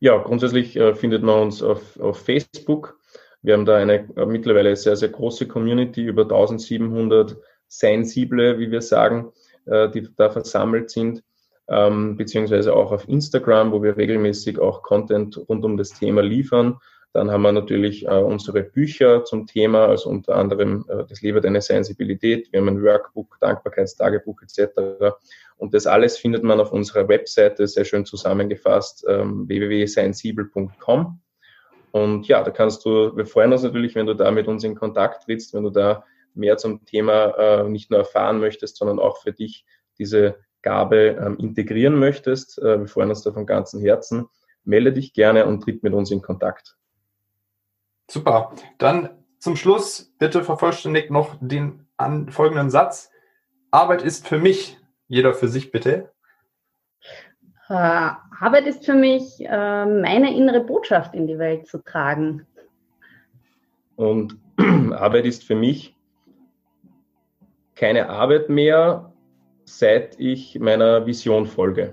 Ja, 0.01 0.17
grundsätzlich 0.17 0.75
äh, 0.75 0.97
findet 0.97 1.23
man 1.23 1.41
uns 1.41 1.63
auf, 1.63 1.97
auf 2.01 2.19
Facebook. 2.19 2.99
Wir 3.41 3.55
haben 3.55 3.67
da 3.67 3.77
eine 3.77 4.09
äh, 4.17 4.27
mittlerweile 4.27 4.75
sehr, 4.75 4.97
sehr 4.97 5.11
große 5.11 5.47
Community, 5.47 6.03
über 6.03 6.23
1700 6.23 7.37
Sensible, 7.69 8.59
wie 8.59 8.73
wir 8.73 8.83
sagen, 8.83 9.33
äh, 9.67 9.89
die 9.91 10.09
da 10.17 10.29
versammelt 10.29 10.91
sind, 10.91 11.23
ähm, 11.71 12.17
beziehungsweise 12.17 12.75
auch 12.75 12.91
auf 12.91 13.09
Instagram, 13.09 13.73
wo 13.73 13.83
wir 13.83 13.97
regelmäßig 13.97 14.59
auch 14.59 14.83
Content 14.83 15.39
rund 15.49 15.65
um 15.65 15.77
das 15.77 15.91
Thema 15.91 16.21
liefern. 16.21 16.79
Dann 17.13 17.31
haben 17.31 17.43
wir 17.43 17.53
natürlich 17.53 18.07
äh, 18.07 18.19
unsere 18.19 18.63
Bücher 18.63 19.25
zum 19.25 19.47
Thema, 19.47 19.87
also 19.87 20.11
unter 20.11 20.37
anderem 20.37 20.85
äh, 20.89 21.05
das 21.09 21.23
Lebe 21.23 21.41
deine 21.41 21.61
Sensibilität. 21.61 22.53
Wir 22.53 22.61
haben 22.61 22.69
ein 22.69 22.83
Workbook, 22.83 23.37
Dankbarkeitstagebuch 23.41 24.43
etc. 24.43 25.17
Und 25.57 25.75
das 25.75 25.87
alles 25.87 26.19
findet 26.19 26.43
man 26.43 26.61
auf 26.61 26.73
unserer 26.73 27.09
Webseite 27.09 27.67
sehr 27.67 27.85
schön 27.85 28.05
zusammengefasst, 28.05 29.05
ähm, 29.09 29.49
www.sensibel.com. 29.49 31.21
Und 31.93 32.29
ja, 32.29 32.43
da 32.43 32.51
kannst 32.51 32.85
du, 32.85 33.17
wir 33.17 33.27
freuen 33.27 33.53
uns 33.53 33.63
natürlich, 33.63 33.95
wenn 33.97 34.07
du 34.07 34.15
da 34.15 34.31
mit 34.31 34.47
uns 34.47 34.63
in 34.63 34.77
Kontakt 34.77 35.25
trittst, 35.25 35.55
wenn 35.55 35.65
du 35.65 35.71
da 35.71 36.05
mehr 36.35 36.57
zum 36.57 36.85
Thema 36.85 37.35
äh, 37.37 37.69
nicht 37.69 37.91
nur 37.91 38.01
erfahren 38.01 38.39
möchtest, 38.39 38.77
sondern 38.77 39.01
auch 39.01 39.19
für 39.19 39.33
dich 39.33 39.65
diese 39.99 40.37
Gabe 40.63 41.19
ähm, 41.21 41.37
integrieren 41.39 41.99
möchtest. 41.99 42.59
Äh, 42.59 42.81
wir 42.81 42.87
freuen 42.87 43.11
uns 43.11 43.23
da 43.23 43.33
von 43.33 43.47
ganzem 43.47 43.81
Herzen. 43.81 44.27
Melde 44.65 44.93
dich 44.93 45.13
gerne 45.13 45.47
und 45.47 45.63
tritt 45.63 45.83
mit 45.83 45.95
uns 45.95 46.11
in 46.11 46.23
Kontakt. 46.23 46.77
Super. 48.11 48.53
Dann 48.79 49.11
zum 49.39 49.57
Schluss 49.57 50.13
bitte 50.19 50.45
vervollständigt 50.45 51.11
noch 51.11 51.37
den 51.41 51.87
an, 51.97 52.31
folgenden 52.31 52.71
Satz. 52.71 53.11
Arbeit 53.71 54.03
ist 54.03 54.29
für 54.29 54.39
mich, 54.39 54.79
jeder 55.09 55.33
für 55.33 55.49
sich 55.49 55.71
bitte. 55.71 56.13
Äh, 57.69 57.75
Arbeit 57.75 58.67
ist 58.67 58.85
für 58.85 58.95
mich, 58.95 59.41
äh, 59.41 59.87
meine 59.87 60.35
innere 60.35 60.61
Botschaft 60.61 61.15
in 61.15 61.27
die 61.27 61.39
Welt 61.39 61.69
zu 61.69 61.79
tragen. 61.79 62.47
Und 63.97 64.39
Arbeit 64.93 65.25
ist 65.27 65.45
für 65.45 65.55
mich 65.55 65.95
keine 67.77 68.11
Arbeit 68.11 68.51
mehr, 68.51 69.10
seit 69.79 70.19
ich 70.19 70.59
meiner 70.59 71.07
Vision 71.07 71.47
folge. 71.47 71.93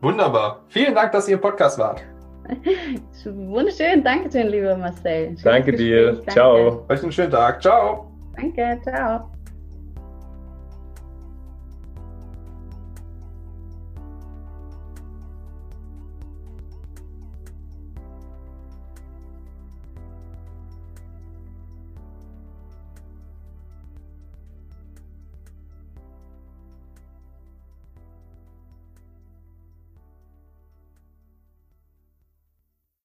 Wunderbar. 0.00 0.64
Vielen 0.68 0.94
Dank, 0.94 1.12
dass 1.12 1.28
ihr 1.28 1.34
im 1.34 1.40
Podcast 1.40 1.78
wart. 1.78 2.02
Wunderschön, 3.24 4.04
danke 4.04 4.30
schön, 4.30 4.48
lieber 4.48 4.76
Marcel. 4.76 5.26
Schönes 5.28 5.42
danke 5.42 5.72
dir. 5.72 6.12
Danke. 6.12 6.30
Ciao. 6.30 6.86
Euch 6.88 7.02
einen 7.02 7.12
schönen 7.12 7.32
Tag. 7.32 7.60
Ciao. 7.60 8.12
Danke, 8.36 8.78
ciao. 8.84 9.35